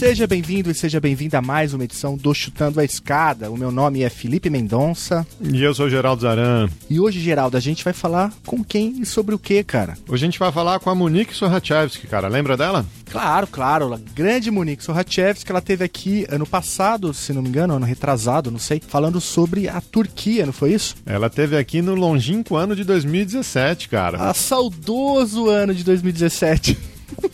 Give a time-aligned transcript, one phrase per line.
[0.00, 3.50] Seja bem-vindo e seja bem-vinda a mais uma edição do Chutando a Escada.
[3.50, 5.26] O meu nome é Felipe Mendonça.
[5.42, 6.70] E eu sou Geraldo Zaran.
[6.88, 9.98] E hoje, Geraldo, a gente vai falar com quem e sobre o que, cara?
[10.08, 12.28] Hoje a gente vai falar com a Monique Sorachevski, cara.
[12.28, 12.86] Lembra dela?
[13.10, 13.92] Claro, claro.
[13.92, 18.50] A grande Monique Sorachevski, ela teve aqui ano passado, se não me engano, ano retrasado,
[18.50, 20.94] não sei, falando sobre a Turquia, não foi isso?
[21.04, 24.16] Ela teve aqui no longínquo ano de 2017, cara.
[24.16, 26.89] A saudoso ano de 2017.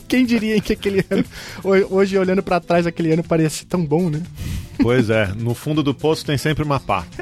[0.09, 1.25] Quem diria que aquele ano,
[1.91, 4.23] hoje olhando para trás, aquele ano parecia tão bom, né?
[4.81, 7.05] Pois é, no fundo do poço tem sempre uma pá.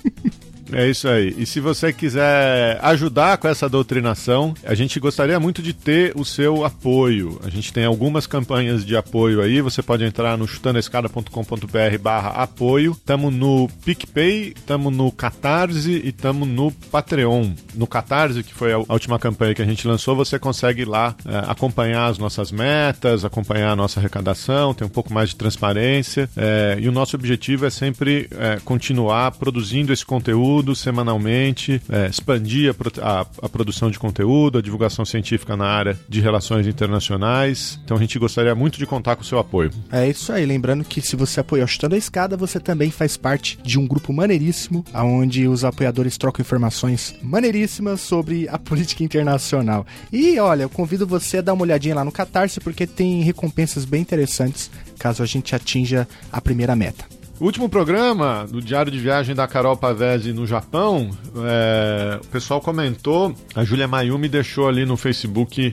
[0.72, 1.34] É isso aí.
[1.38, 6.24] E se você quiser ajudar com essa doutrinação, a gente gostaria muito de ter o
[6.24, 7.40] seu apoio.
[7.44, 9.60] A gente tem algumas campanhas de apoio aí.
[9.60, 12.96] Você pode entrar no chutandoescada.com.br barra apoio.
[13.04, 17.50] Tamo no PicPay, tamo no Catarse e tamo no Patreon.
[17.74, 21.50] No Catarse, que foi a última campanha que a gente lançou, você consegue lá é,
[21.50, 26.28] acompanhar as nossas metas, acompanhar a nossa arrecadação, tem um pouco mais de transparência.
[26.36, 32.06] É, e o nosso objetivo é sempre é, continuar produzindo esse conteúdo conteúdo semanalmente, é,
[32.08, 37.78] expandir a, a, a, produção de conteúdo, a divulgação científica na área de relações internacionais.
[37.84, 39.70] Então a gente gostaria muito de contar com o seu apoio.
[39.90, 40.44] É isso aí.
[40.44, 43.86] Lembrando que se você apoia o Chutando a Escada, você também faz parte de um
[43.86, 49.86] grupo maneiríssimo, onde os apoiadores trocam informações maneiríssimas sobre a política internacional.
[50.12, 53.84] E olha, eu convido você a dar uma olhadinha lá no Catarse, porque tem recompensas
[53.84, 57.17] bem interessantes caso a gente atinja a primeira meta.
[57.40, 63.32] Último programa do Diário de Viagem da Carol Pavese no Japão, é, o pessoal comentou,
[63.54, 65.72] a Julia Mayumi deixou ali no Facebook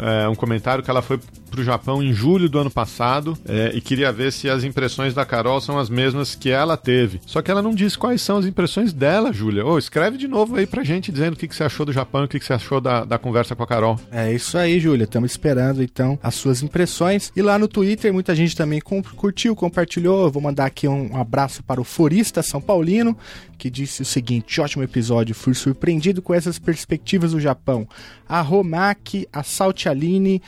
[0.00, 1.18] é, um comentário que ela foi
[1.50, 5.12] para o Japão em julho do ano passado é, e queria ver se as impressões
[5.12, 7.20] da Carol são as mesmas que ela teve.
[7.26, 9.66] Só que ela não disse quais são as impressões dela, Júlia.
[9.66, 12.24] Ô, escreve de novo aí pra gente dizendo o que, que você achou do Japão
[12.24, 13.98] o que, que você achou da, da conversa com a Carol.
[14.10, 15.04] É isso aí, Júlia.
[15.04, 17.32] Estamos esperando então as suas impressões.
[17.34, 20.24] E lá no Twitter, muita gente também curtiu, compartilhou.
[20.24, 23.16] Eu vou mandar aqui um abraço para o Forista São Paulino,
[23.58, 27.88] que disse o seguinte: ótimo episódio, fui surpreendido com essas perspectivas do Japão.
[28.28, 29.42] A Romac, a
[29.90, 30.40] Saltialine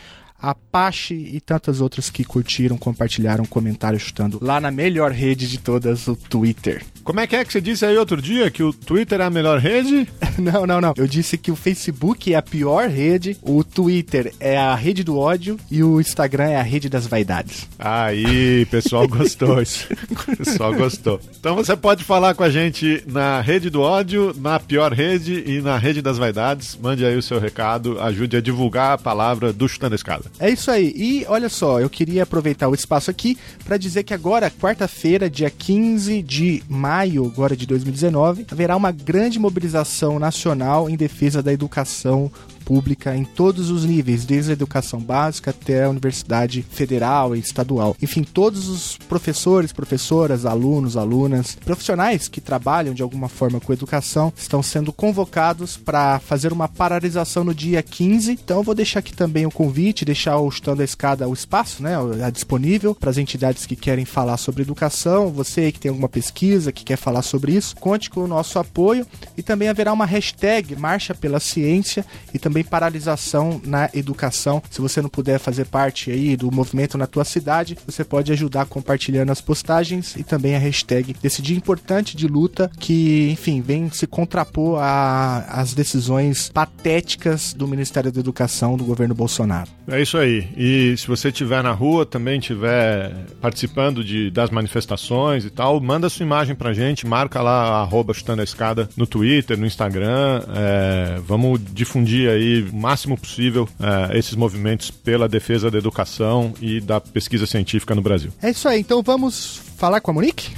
[0.43, 6.09] Apache e tantas outras que curtiram, compartilharam, comentaram, chutando lá na melhor rede de todas,
[6.09, 6.85] o Twitter.
[7.05, 8.51] Como é que é que você disse aí outro dia?
[8.51, 10.09] Que o Twitter é a melhor rede?
[10.39, 10.95] não, não, não.
[10.97, 15.19] Eu disse que o Facebook é a pior rede, o Twitter é a rede do
[15.19, 17.69] ódio e o Instagram é a rede das vaidades.
[17.77, 19.89] Aí, pessoal gostou isso.
[20.39, 21.21] pessoal gostou.
[21.39, 25.61] Então você pode falar com a gente na rede do ódio, na pior rede e
[25.61, 26.79] na rede das vaidades.
[26.81, 30.25] Mande aí o seu recado, ajude a divulgar a palavra do Chutando a Escada.
[30.39, 30.93] É isso aí.
[30.97, 35.51] E olha só, eu queria aproveitar o espaço aqui para dizer que agora, quarta-feira, dia
[35.51, 41.51] 15 de maio, maio agora de 2019, haverá uma grande mobilização nacional em defesa da
[41.51, 42.31] educação
[42.65, 47.97] pública em todos os níveis, desde a educação básica até a universidade federal e estadual.
[48.01, 54.33] Enfim, todos os professores, professoras, alunos, alunas, profissionais que trabalham de alguma forma com educação
[54.37, 58.33] estão sendo convocados para fazer uma paralisação no dia 15.
[58.33, 61.83] Então eu vou deixar aqui também o convite, deixar o Chutando a Escada o espaço,
[61.83, 61.97] né,
[62.33, 65.31] disponível para as entidades que querem falar sobre educação.
[65.31, 69.07] Você que tem alguma pesquisa que quer falar sobre isso, conte com o nosso apoio
[69.37, 72.05] e também haverá uma hashtag Marcha pela Ciência
[72.35, 74.63] e também paralisação na educação.
[74.71, 78.67] Se você não puder fazer parte aí do movimento na tua cidade, você pode ajudar
[78.67, 83.91] compartilhando as postagens e também a hashtag desse dia importante de luta que, enfim, vem
[83.91, 89.71] se contrapor às decisões patéticas do Ministério da Educação do governo Bolsonaro.
[89.89, 90.49] É isso aí.
[90.57, 96.09] E se você estiver na rua, também estiver participando de, das manifestações e tal, manda
[96.09, 100.43] sua imagem pra gente, marca lá arroba chutando a escada no Twitter, no Instagram.
[100.55, 106.81] É, vamos difundir aí o máximo possível é, esses movimentos pela defesa da educação e
[106.81, 108.31] da pesquisa científica no Brasil.
[108.43, 110.51] É isso aí, então vamos falar com a Monique?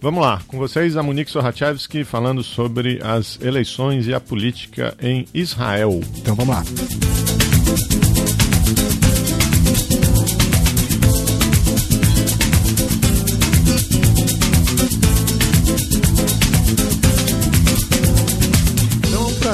[0.00, 5.26] Vamos lá, com vocês a Monique Sorachevski falando sobre as eleições e a política em
[5.34, 6.00] Israel.
[6.18, 6.62] Então vamos lá.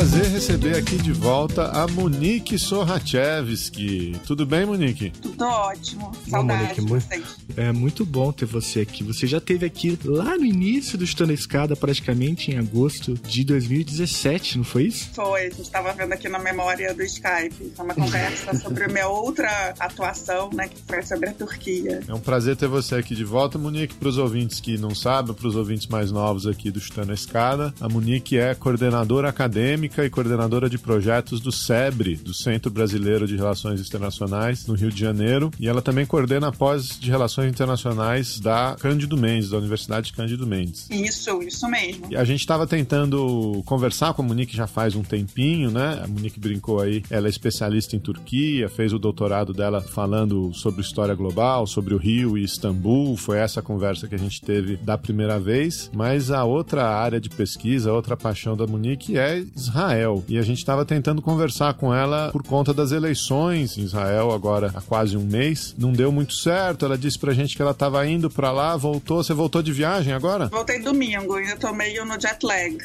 [0.03, 4.21] Prazer receber aqui de volta a Monique Sorachevski.
[4.27, 5.11] Tudo bem, Monique?
[5.11, 6.11] Tudo ótimo.
[6.29, 7.25] Saudade Bom, Monique,
[7.57, 9.05] É muito bom ter você aqui.
[9.05, 13.45] Você já esteve aqui lá no início do Estando a Escada, praticamente em agosto de
[13.45, 15.09] 2017, não foi isso?
[15.15, 15.43] Foi.
[15.43, 17.73] A gente estava vendo aqui na memória do Skype.
[17.77, 22.01] Foi uma conversa sobre a minha outra atuação, né, que foi sobre a Turquia.
[22.09, 23.95] É um prazer ter você aqui de volta, Monique.
[23.95, 27.15] Para os ouvintes que não sabem, para os ouvintes mais novos aqui do Estando a
[27.15, 32.71] Escada, a Monique é coordenadora acadêmica acadêmica e coordenadora de projetos do SEBRE, do Centro
[32.71, 35.51] Brasileiro de Relações Internacionais, no Rio de Janeiro.
[35.61, 40.47] E ela também coordena a pós de Relações Internacionais da Cândido Mendes, da Universidade Cândido
[40.47, 40.89] Mendes.
[40.91, 42.07] Isso, isso mesmo.
[42.11, 46.01] E a gente estava tentando conversar com a Monique já faz um tempinho, né?
[46.03, 50.81] A Monique brincou aí, ela é especialista em Turquia, fez o doutorado dela falando sobre
[50.81, 53.17] história global, sobre o Rio e Istambul.
[53.17, 55.91] Foi essa conversa que a gente teve da primeira vez.
[55.93, 60.25] Mas a outra área de pesquisa, a outra paixão da Monique é Israel Israel.
[60.29, 64.71] E a gente estava tentando conversar com ela por conta das eleições em Israel agora
[64.75, 65.75] há quase um mês.
[65.77, 66.85] Não deu muito certo.
[66.85, 69.23] Ela disse pra gente que ela estava indo para lá, voltou.
[69.23, 70.47] Você voltou de viagem agora?
[70.47, 72.79] Voltei domingo, ainda tô meio no jet lag.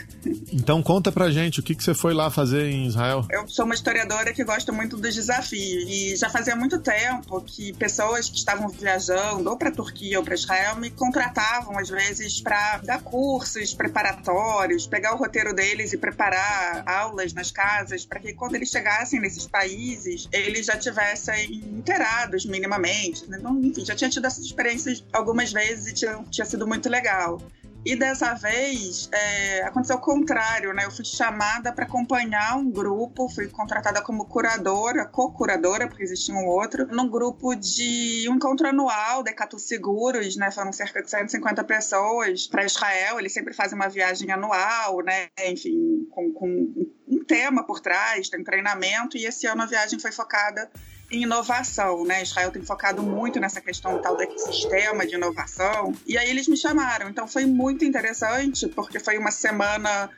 [0.51, 3.25] Então conta pra gente o que, que você foi lá fazer em Israel.
[3.29, 7.73] Eu sou uma historiadora que gosta muito dos desafios e já fazia muito tempo que
[7.73, 12.77] pessoas que estavam viajando ou para Turquia ou para Israel me contratavam às vezes para
[12.77, 18.55] dar cursos preparatórios, pegar o roteiro deles e preparar aulas nas casas para que quando
[18.55, 23.27] eles chegassem nesses países, eles já tivessem inteirados minimamente.
[23.29, 23.37] Né?
[23.39, 27.41] Então, enfim, já tinha tido essas experiências algumas vezes e tinha, tinha sido muito legal.
[27.85, 30.85] E dessa vez é, aconteceu o contrário, né?
[30.85, 36.45] Eu fui chamada para acompanhar um grupo, fui contratada como curadora, co-curadora, porque existia um
[36.45, 40.51] outro, num grupo de um encontro anual, Decatur Seguros, né?
[40.51, 43.19] Foram cerca de 150 pessoas para Israel.
[43.19, 45.27] Eles sempre fazem uma viagem anual, né?
[45.45, 50.11] Enfim, com, com um tema por trás, tem treinamento, e esse ano a viagem foi
[50.11, 50.69] focada
[51.09, 52.21] em inovação, né?
[52.21, 55.93] Israel tem focado muito nessa questão tal do ecossistema de inovação.
[56.05, 57.09] E aí eles me chamaram.
[57.09, 60.09] Então foi muito interessante, porque foi uma semana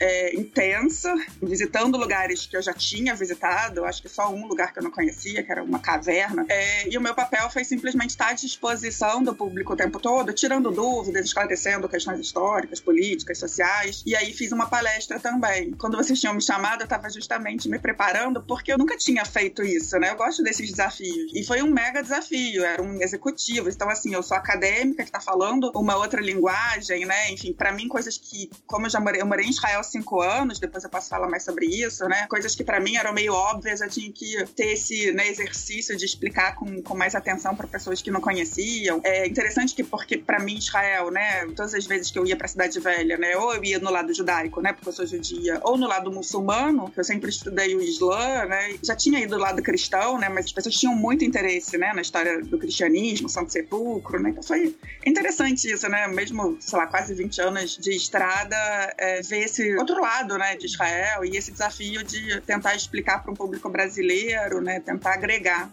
[0.00, 4.78] é, intensa, visitando lugares que eu já tinha visitado, acho que só um lugar que
[4.78, 6.44] eu não conhecia, que era uma caverna.
[6.48, 10.32] É, e o meu papel foi simplesmente estar à disposição do público o tempo todo,
[10.32, 14.02] tirando dúvidas, esclarecendo questões históricas, políticas, sociais.
[14.06, 15.72] E aí fiz uma palestra também.
[15.72, 19.62] Quando vocês tinham me chamado, eu estava justamente me preparando, porque eu nunca tinha feito
[19.62, 20.10] isso, né?
[20.10, 21.32] Eu gosto desses desafios.
[21.34, 23.68] E foi um mega desafio, era um executivo.
[23.68, 27.30] Então, assim, eu sou acadêmica que está falando uma outra linguagem, né?
[27.30, 30.58] Enfim, para mim, coisas que, como eu já morei, eu morei em Israel cinco anos,
[30.58, 32.26] depois eu posso falar mais sobre isso, né?
[32.28, 36.04] Coisas que para mim eram meio óbvias, eu tinha que ter esse né, exercício de
[36.04, 39.00] explicar com, com mais atenção para pessoas que não conheciam.
[39.04, 42.48] É interessante que, porque para mim, Israel, né, todas as vezes que eu ia pra
[42.48, 45.76] Cidade Velha, né, ou eu ia no lado judaico, né, porque eu sou judia, ou
[45.76, 49.62] no lado muçulmano, que eu sempre estudei o Islã, né, já tinha ido do lado
[49.62, 54.20] cristão, né, mas as pessoas tinham muito interesse, né, na história do cristianismo, Santo Sepulcro,
[54.20, 54.76] né, então foi
[55.06, 58.56] interessante isso, né, mesmo, sei lá, quase 20 anos de estrada,
[58.98, 63.32] é, ver esse outro lado, né, de Israel e esse desafio de tentar explicar para
[63.32, 65.70] um público brasileiro, né, tentar agregar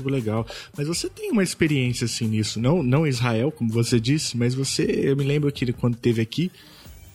[0.00, 0.46] muito legal.
[0.76, 4.82] Mas você tem uma experiência assim nisso, não não Israel, como você disse, mas você,
[4.84, 6.52] eu me lembro que quando teve aqui,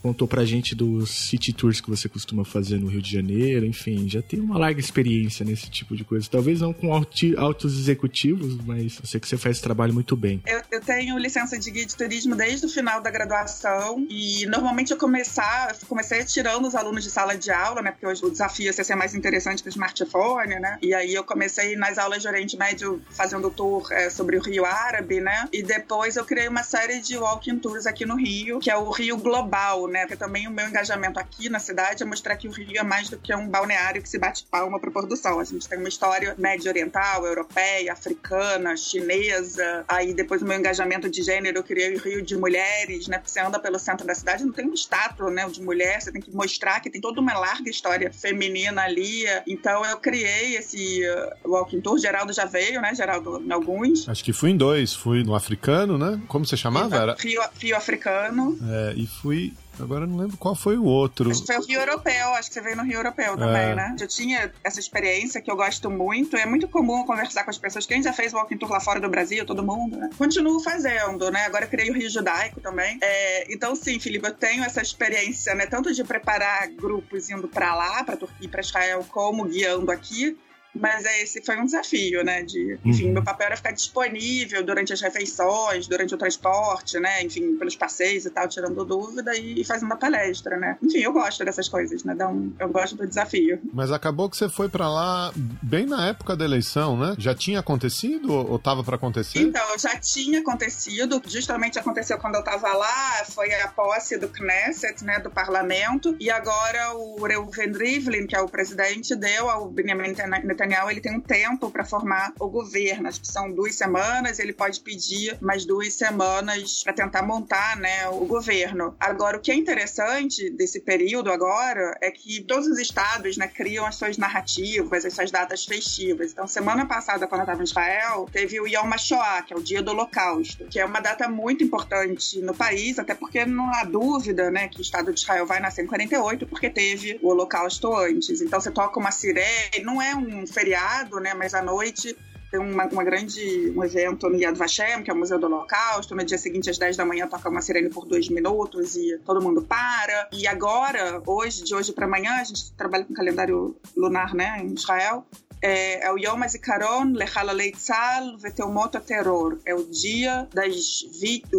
[0.01, 4.09] contou pra gente dos city tours que você costuma fazer no Rio de Janeiro, enfim,
[4.09, 6.27] já tem uma larga experiência nesse tipo de coisa.
[6.29, 10.41] Talvez não com altos executivos, mas eu sei que você faz esse trabalho muito bem.
[10.45, 14.91] Eu, eu tenho licença de guia de turismo desde o final da graduação e normalmente
[14.91, 17.91] eu começar, eu comecei tirando os alunos de sala de aula, né?
[17.91, 20.77] Porque hoje o desafio é ser mais interessante que o smartphone, né?
[20.81, 24.65] E aí eu comecei nas aulas de Oriente Médio fazendo tour é, sobre o Rio
[24.65, 25.47] Árabe, né?
[25.51, 28.89] E depois eu criei uma série de walking tours aqui no Rio, que é o
[28.89, 30.01] Rio Global, né?
[30.01, 33.09] Porque também o meu engajamento aqui na cidade é mostrar que o Rio é mais
[33.09, 35.39] do que um balneário que se bate palma pro pôr do sol.
[35.39, 39.83] A gente tem uma história médio oriental, europeia, africana, chinesa.
[39.87, 43.17] Aí depois o meu engajamento de gênero, eu criei o Rio de Mulheres, né?
[43.17, 45.47] Porque você anda pelo centro da cidade, não tem uma estátua, né?
[45.47, 49.25] De mulher, você tem que mostrar que tem toda uma larga história feminina ali.
[49.45, 51.01] Então eu criei esse
[51.45, 51.97] uh, walking tour.
[51.99, 54.07] Geraldo já veio, né, Geraldo, em alguns.
[54.07, 54.93] Acho que fui em dois.
[54.93, 56.21] Fui no africano, né?
[56.27, 56.95] Como você chamava?
[56.95, 57.15] Era...
[57.19, 58.57] Rio, Rio Africano.
[58.69, 61.29] É, e fui Agora não lembro qual foi o outro.
[61.29, 63.75] Acho que foi o Rio Europeu, acho que você veio no Rio Europeu também, é.
[63.75, 63.95] né?
[63.99, 66.35] Eu tinha essa experiência que eu gosto muito.
[66.35, 67.85] É muito comum conversar com as pessoas.
[67.85, 70.09] Quem já fez walking tour lá fora do Brasil, todo mundo, né?
[70.17, 71.45] Continuo fazendo, né?
[71.45, 72.97] Agora criei o Rio Judaico também.
[73.01, 75.65] É, então, sim, Felipe, eu tenho essa experiência, né?
[75.65, 80.37] Tanto de preparar grupos indo para lá, para Turquia e para Israel, como guiando aqui.
[80.73, 82.43] Mas é, esse foi um desafio, né?
[82.43, 83.13] De, enfim, uhum.
[83.13, 87.23] meu papel era ficar disponível durante as refeições, durante o transporte, né?
[87.23, 90.77] Enfim, pelos passeios e tal, tirando dúvida e, fazendo a palestra, né?
[90.81, 92.15] Enfim, eu gosto dessas coisas, né?
[92.25, 93.59] Um, eu gosto do desafio.
[93.73, 97.15] Mas acabou que você foi para lá bem na época da eleição, né?
[97.17, 99.39] Já tinha acontecido ou estava para acontecer?
[99.39, 101.21] Então, já tinha acontecido.
[101.27, 105.19] Justamente aconteceu quando eu estava lá, foi a posse do Knesset, né?
[105.19, 106.15] Do parlamento.
[106.19, 110.13] E agora o Reuven Rivlin, que é o presidente, deu ao Benjamin
[110.43, 114.37] Netanyahu Netanyahu ele tem um tempo para formar o governo, acho que são duas semanas,
[114.39, 118.95] ele pode pedir mais duas semanas para tentar montar né, o governo.
[118.99, 123.85] Agora, o que é interessante desse período agora é que todos os estados né, criam
[123.85, 126.31] as suas narrativas, as suas datas festivas.
[126.31, 129.63] Então, semana passada, quando eu estava em Israel, teve o Yom HaShoah, que é o
[129.63, 133.83] Dia do Holocausto, que é uma data muito importante no país, até porque não há
[133.83, 137.95] dúvida né, que o Estado de Israel vai nascer em 48, porque teve o Holocausto
[137.95, 138.41] antes.
[138.41, 141.33] Então, você toca uma sirene, não é um feriado, né?
[141.33, 142.15] Mas à noite
[142.51, 146.13] tem uma, uma, grande, um evento no Yad Vashem, que é o Museu do Holocausto.
[146.13, 149.41] No dia seguinte, às 10 da manhã, toca uma sirene por dois minutos e todo
[149.41, 150.27] mundo para.
[150.33, 154.73] E agora, hoje, de hoje para amanhã, a gente trabalha com calendário lunar, né, em
[154.73, 155.25] Israel
[155.61, 159.59] é, é o Yom HaZikaron Lechalalei Tzal Veteumot Terror.
[159.65, 161.05] É o dia das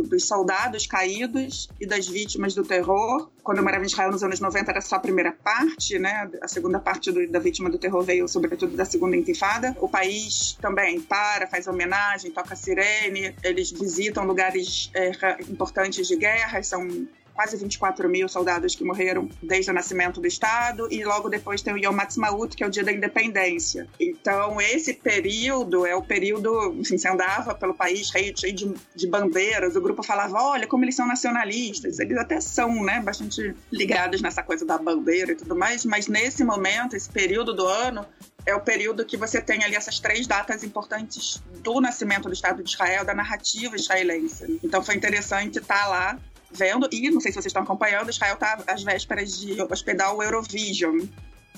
[0.09, 3.31] dos soldados caídos e das vítimas do terror.
[3.43, 6.31] Quando eu morava em Israel nos anos 90 era só a primeira parte, né?
[6.41, 9.77] A segunda parte do, da vítima do terror veio sobretudo da segunda intifada.
[9.81, 15.11] O país também para, faz homenagem, toca sirene, eles visitam lugares é,
[15.49, 20.89] importantes de guerra, são quase 24 mil soldados que morreram desde o nascimento do Estado,
[20.91, 23.89] e logo depois tem o Yom Ha'atzmaut, que é o dia da independência.
[23.99, 29.07] Então, esse período é o período, enfim, você andava pelo país cheio, cheio de, de,
[29.07, 34.21] bandeiras, o grupo falava, olha como eles são nacionalistas, eles até são, né, bastante ligados
[34.21, 38.07] nessa coisa da bandeira e tudo mais, mas nesse momento, esse período do ano,
[38.45, 42.63] é o período que você tem ali essas três datas importantes do nascimento do Estado
[42.63, 44.59] de Israel, da narrativa israelense.
[44.63, 46.19] Então foi interessante estar lá
[46.53, 50.23] vendo, e não sei se vocês estão acompanhando, Israel está às vésperas de hospedar o
[50.23, 51.01] Eurovision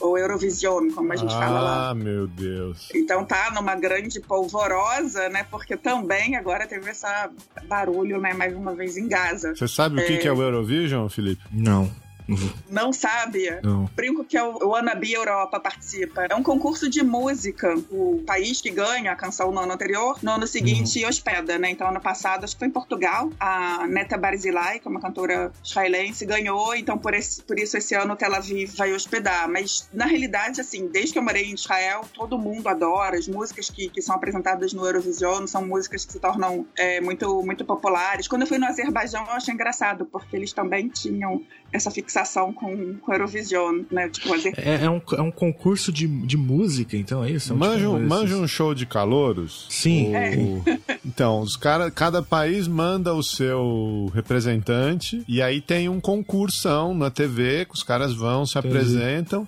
[0.00, 1.90] ou Eurovision, como a gente ah, fala lá.
[1.90, 2.88] Ah, meu Deus.
[2.94, 5.46] Então tá numa grande polvorosa, né?
[5.50, 7.06] Porque também agora teve esse
[7.68, 8.32] barulho, né?
[8.32, 9.54] Mais uma vez em Gaza.
[9.54, 10.04] Você sabe é...
[10.04, 11.42] o que é o Eurovision, Felipe?
[11.52, 11.90] Não.
[12.70, 13.50] Não sabe?
[13.62, 13.84] Não.
[13.94, 16.26] Brinco que é o, Anabi Europa participa.
[16.28, 17.74] É um concurso de música.
[17.90, 21.08] O país que ganha a canção no ano anterior, no ano seguinte uhum.
[21.08, 21.70] hospeda, né?
[21.70, 25.52] Então, ano passado, acho que foi em Portugal, a Neta Barzilai, que é uma cantora
[25.62, 26.74] israelense, ganhou.
[26.74, 29.48] Então, por, esse, por isso, esse ano Tel Aviv vai hospedar.
[29.48, 33.18] Mas, na realidade, assim, desde que eu morei em Israel, todo mundo adora.
[33.18, 37.42] As músicas que, que são apresentadas no Eurovision são músicas que se tornam é, muito,
[37.42, 38.26] muito populares.
[38.28, 42.94] Quando eu fui no Azerbaijão, eu achei engraçado, porque eles também tinham essa fixação com,
[42.94, 44.08] com Eurovision, né?
[44.08, 44.54] Tipo, fazer...
[44.56, 47.52] é, é, um, é um concurso de, de música, então é isso?
[47.52, 49.66] É um manja, tipo, manja um show de calouros?
[49.68, 50.12] Sim.
[50.12, 50.16] O...
[50.16, 50.94] É.
[51.06, 57.10] Então, os cara, cada país manda o seu representante e aí tem um concursão na
[57.10, 59.46] TV que os caras vão, se apresentam.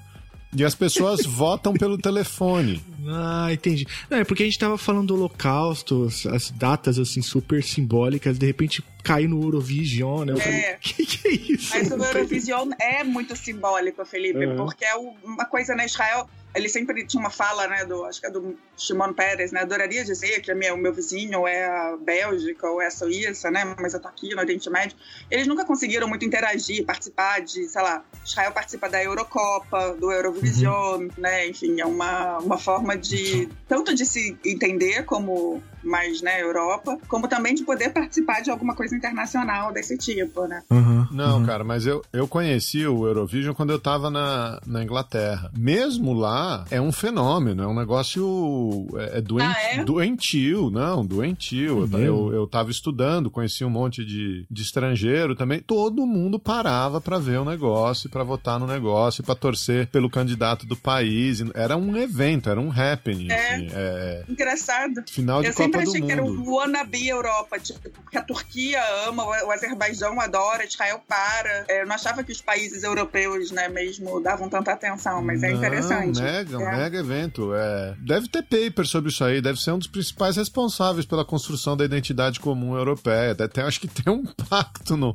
[0.56, 2.82] E as pessoas votam pelo telefone.
[3.08, 3.86] Ah, entendi.
[4.10, 8.46] Não, é porque a gente tava falando do holocausto, as datas assim super simbólicas, de
[8.46, 10.32] repente cair no Eurovision, né?
[10.32, 10.40] Eu É.
[10.40, 11.70] falei, que que é isso?
[11.74, 14.56] Mas o Eurovision é muito simbólico, Felipe, Uhum.
[14.56, 16.28] porque é uma coisa na Israel.
[16.56, 19.60] Ele sempre tinha uma fala, né, do, acho que é do Shimon Peres, né?
[19.60, 23.50] Adoraria dizer que é meu, o meu vizinho é a Bélgica ou é a Suíça,
[23.50, 23.74] né?
[23.80, 24.96] Mas eu tô aqui no Oriente Médio.
[25.30, 31.02] Eles nunca conseguiram muito interagir, participar de, sei lá, Israel participa da Eurocopa, do Eurovision,
[31.02, 31.08] Uhum.
[31.18, 31.48] né?
[31.48, 37.28] Enfim, é uma, uma forma de tanto de se entender como mais, né, Europa, como
[37.28, 40.62] também de poder participar de alguma coisa internacional desse tipo, né?
[40.70, 41.46] Aham, Não, aham.
[41.46, 45.48] cara, mas eu, eu conheci o Eurovision quando eu tava na, na Inglaterra.
[45.56, 48.86] Mesmo lá, é um fenômeno, é um negócio.
[48.96, 49.84] É, é Ah, é?
[49.84, 51.88] doentio, não, doentio.
[51.92, 55.60] Eu, eu, eu tava estudando, conheci um monte de, de estrangeiro também.
[55.60, 60.66] Todo mundo parava pra ver o negócio, pra votar no negócio, pra torcer pelo candidato
[60.66, 61.42] do país.
[61.54, 63.30] Era um evento, era um happening.
[63.30, 63.54] É.
[63.54, 65.04] assim, é, Engraçado.
[65.08, 68.22] final de Eu sempre Copa do achei que era um wannabe Europa, tipo, porque a
[68.22, 71.64] Turquia ama, o Azerbaijão adora, Israel para.
[71.68, 75.50] É, Eu não achava que os países europeus, né, mesmo davam tanta atenção, mas é
[75.50, 76.20] Não, interessante.
[76.36, 76.76] Mega, um É.
[76.76, 77.54] mega evento.
[77.54, 77.94] É.
[77.98, 81.84] Deve ter paper sobre isso aí, deve ser um dos principais responsáveis pela construção da
[81.84, 83.32] identidade comum europeia.
[83.38, 85.14] Até acho que tem um pacto no,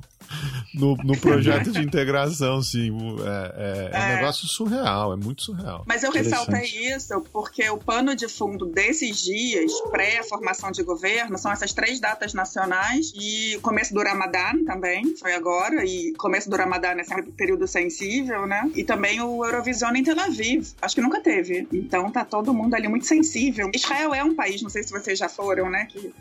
[0.74, 2.92] no, no projeto de integração, sim.
[3.22, 4.16] É, é- é um É.
[4.16, 5.84] negócio surreal, é muito surreal.
[5.88, 11.52] Mas eu ressaltei isso porque o pano de fundo desses dias, pré-formação de governo, são
[11.52, 16.90] essas três datas nacionais e começo do Ramadã também, foi agora, e começo do Ramadã
[16.92, 18.70] é sempre um período sensível, né?
[18.76, 20.68] E também o Eurovision em Tel Aviv.
[20.82, 21.68] Acho que nunca teve.
[21.72, 23.70] Então tá todo mundo ali muito sensível.
[23.74, 25.86] Israel é um país, não sei se vocês já foram, né?
[25.90, 26.14] Que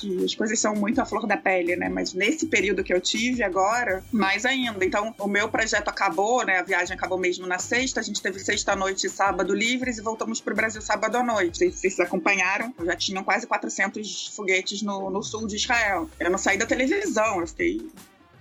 [0.00, 1.88] que as coisas são muito à flor da pele, né?
[1.88, 4.84] Mas nesse período que eu tive agora, mais ainda.
[4.84, 6.58] Então, o meu projeto acabou, né?
[6.58, 8.00] A viagem acabou mesmo na sexta.
[8.00, 11.22] A gente teve sexta noite e sábado livres e voltamos para o Brasil sábado à
[11.22, 11.58] noite.
[11.58, 12.74] Vocês, vocês acompanharam?
[12.84, 16.08] Já tinham quase 400 foguetes no, no sul de Israel.
[16.18, 17.90] Eu não saí da televisão, eu fiquei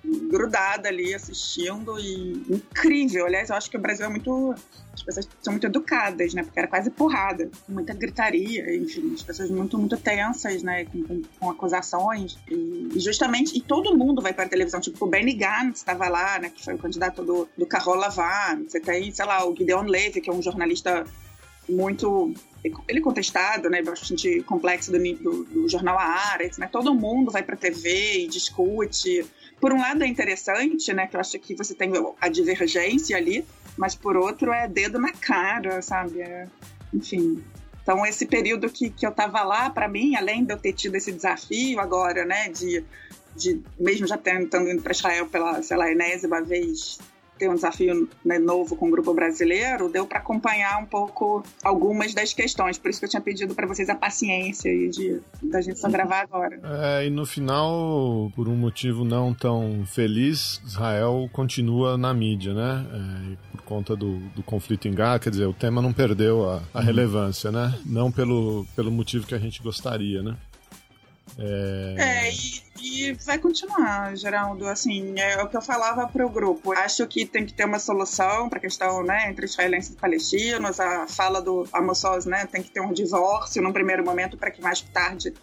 [0.04, 3.26] grudada ali assistindo e incrível.
[3.26, 4.56] Aliás, eu acho que o Brasil é muito.
[4.94, 6.44] As pessoas são muito educadas, né?
[6.44, 10.86] Porque era quase porrada, muita gritaria, enfim, as pessoas muito, muito tensas, né?
[10.86, 12.38] Com, com, com acusações.
[12.50, 14.80] E, justamente, e todo mundo vai para a televisão.
[14.80, 16.50] Tipo, o Benny Gantz estava lá, né?
[16.50, 18.64] Que foi o candidato do, do Carol Lavan.
[18.68, 21.06] Você tem, sei lá, o Gideon Levy, que é um jornalista
[21.70, 22.34] muito
[22.88, 27.56] ele contestado, né, bastante complexo do, do, do jornal Haaretz, né, todo mundo vai para
[27.56, 29.26] TV e discute.
[29.60, 33.46] Por um lado é interessante, né, que eu acho que você tem a divergência ali,
[33.78, 36.22] mas por outro é dedo na cara, sabe?
[36.22, 36.48] É,
[36.94, 37.44] enfim.
[37.82, 40.96] Então esse período que, que eu tava lá, para mim, além de eu ter tido
[40.96, 42.84] esse desafio agora, né, de,
[43.36, 47.00] de mesmo já tentando indo para Israel pela, sei lá, enésima vez,
[47.40, 52.14] ter um desafio né, novo com o grupo brasileiro, deu para acompanhar um pouco algumas
[52.14, 52.78] das questões.
[52.78, 55.90] Por isso que eu tinha pedido para vocês a paciência aí de da gente só
[55.90, 56.60] gravar agora.
[56.64, 62.86] É, e no final, por um motivo não tão feliz, Israel continua na mídia, né?
[62.94, 66.62] É, por conta do, do conflito em Gaza, quer dizer, o tema não perdeu a,
[66.74, 67.74] a relevância, né?
[67.86, 70.36] Não pelo, pelo motivo que a gente gostaria, né?
[71.40, 74.68] É, é e, e, vai continuar, Geraldo.
[74.68, 76.74] Assim, é o que eu falava para o grupo.
[76.74, 80.80] Acho que tem que ter uma solução para a questão né, entre israelenses e palestinos.
[80.80, 84.52] A fala do Amos Oz, né, tem que ter um divórcio num primeiro momento para
[84.52, 85.34] que mais tarde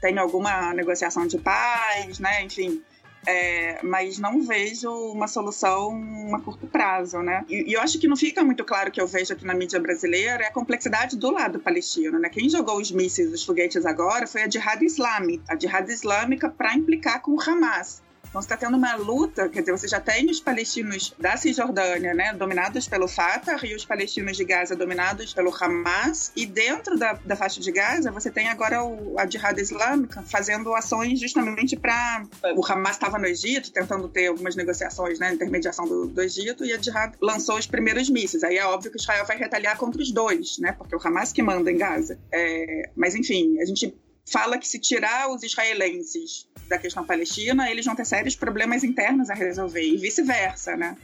[0.00, 2.42] tenha alguma negociação de paz, né?
[2.42, 2.82] Enfim.
[3.26, 6.00] É, mas não vejo uma solução
[6.32, 7.44] a curto prazo, né?
[7.48, 9.80] E, e, eu acho que não fica muito claro que eu vejo aqui na mídia
[9.80, 12.28] brasileira é a complexidade do lado palestino, né?
[12.28, 16.74] Quem jogou os mísseis, os foguetes agora foi a Jihad Islâmica, a Jihad Islâmica para
[16.74, 18.00] implicar com o Hamas.
[18.36, 22.12] Então você está tendo uma luta, quer dizer, você já tem os palestinos da Cisjordânia,
[22.12, 27.14] né, dominados pelo Fatah, e os palestinos de Gaza dominados pelo Hamas, e dentro da,
[27.14, 32.24] da faixa de Gaza você tem agora o, a Jihad Islâmica fazendo ações justamente para.
[32.54, 36.74] O Hamas estava no Egito, tentando ter algumas negociações, né, intermediação do, do, Egito, e
[36.74, 38.44] a Jihad lançou os primeiros mísseis.
[38.44, 41.42] Aí é óbvio que Israel vai retaliar contra os dois, né, porque o Hamas que
[41.42, 42.18] manda em Gaza.
[42.30, 43.96] É, mas enfim, a gente
[44.26, 49.30] fala que se tirar os israelenses da questão palestina, eles vão ter sérios problemas internos
[49.30, 50.96] a resolver, e vice-versa, né?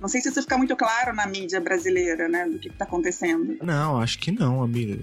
[0.00, 3.58] Não sei se isso fica muito claro na mídia brasileira, né, do que está acontecendo.
[3.62, 4.98] Não, acho que não, amiga.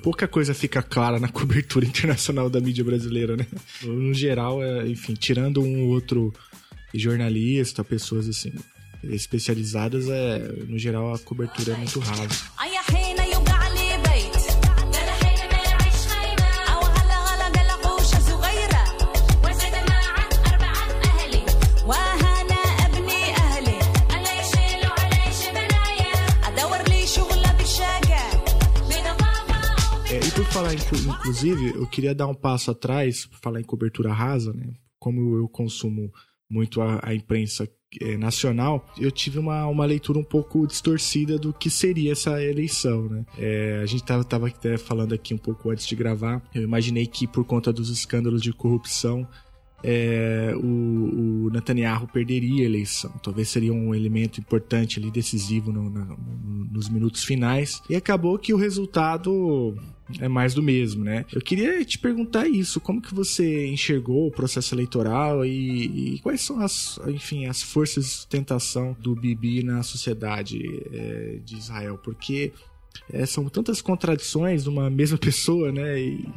[0.00, 3.44] Pouca coisa fica clara na cobertura internacional da mídia brasileira, né?
[3.82, 6.32] No geral, é, enfim, tirando um ou outro
[6.94, 8.52] jornalista, pessoas assim
[9.02, 12.50] especializadas, é, no geral a cobertura é muito rasa.
[30.58, 34.72] Falar, inclusive, eu queria dar um passo atrás, falar em cobertura rasa, né?
[34.98, 36.12] como eu consumo
[36.50, 37.68] muito a, a imprensa
[38.00, 43.08] é, nacional, eu tive uma, uma leitura um pouco distorcida do que seria essa eleição,
[43.08, 43.24] né?
[43.38, 47.06] É, a gente tava, tava até falando aqui um pouco antes de gravar, eu imaginei
[47.06, 49.26] que por conta dos escândalos de corrupção
[49.82, 53.10] é, o, o, Netanyahu perderia a eleição.
[53.22, 56.16] Talvez seria um elemento importante ali, decisivo no, no,
[56.72, 57.82] nos minutos finais.
[57.88, 59.76] E acabou que o resultado
[60.20, 61.24] é mais do mesmo, né?
[61.32, 66.40] Eu queria te perguntar isso, como que você enxergou o processo eleitoral e, e quais
[66.40, 70.58] são as, enfim, as forças de sustentação do Bibi na sociedade
[70.92, 71.98] é, de Israel?
[72.02, 72.52] Porque
[73.12, 75.98] é, são tantas contradições numa mesma pessoa, né?
[75.98, 76.28] E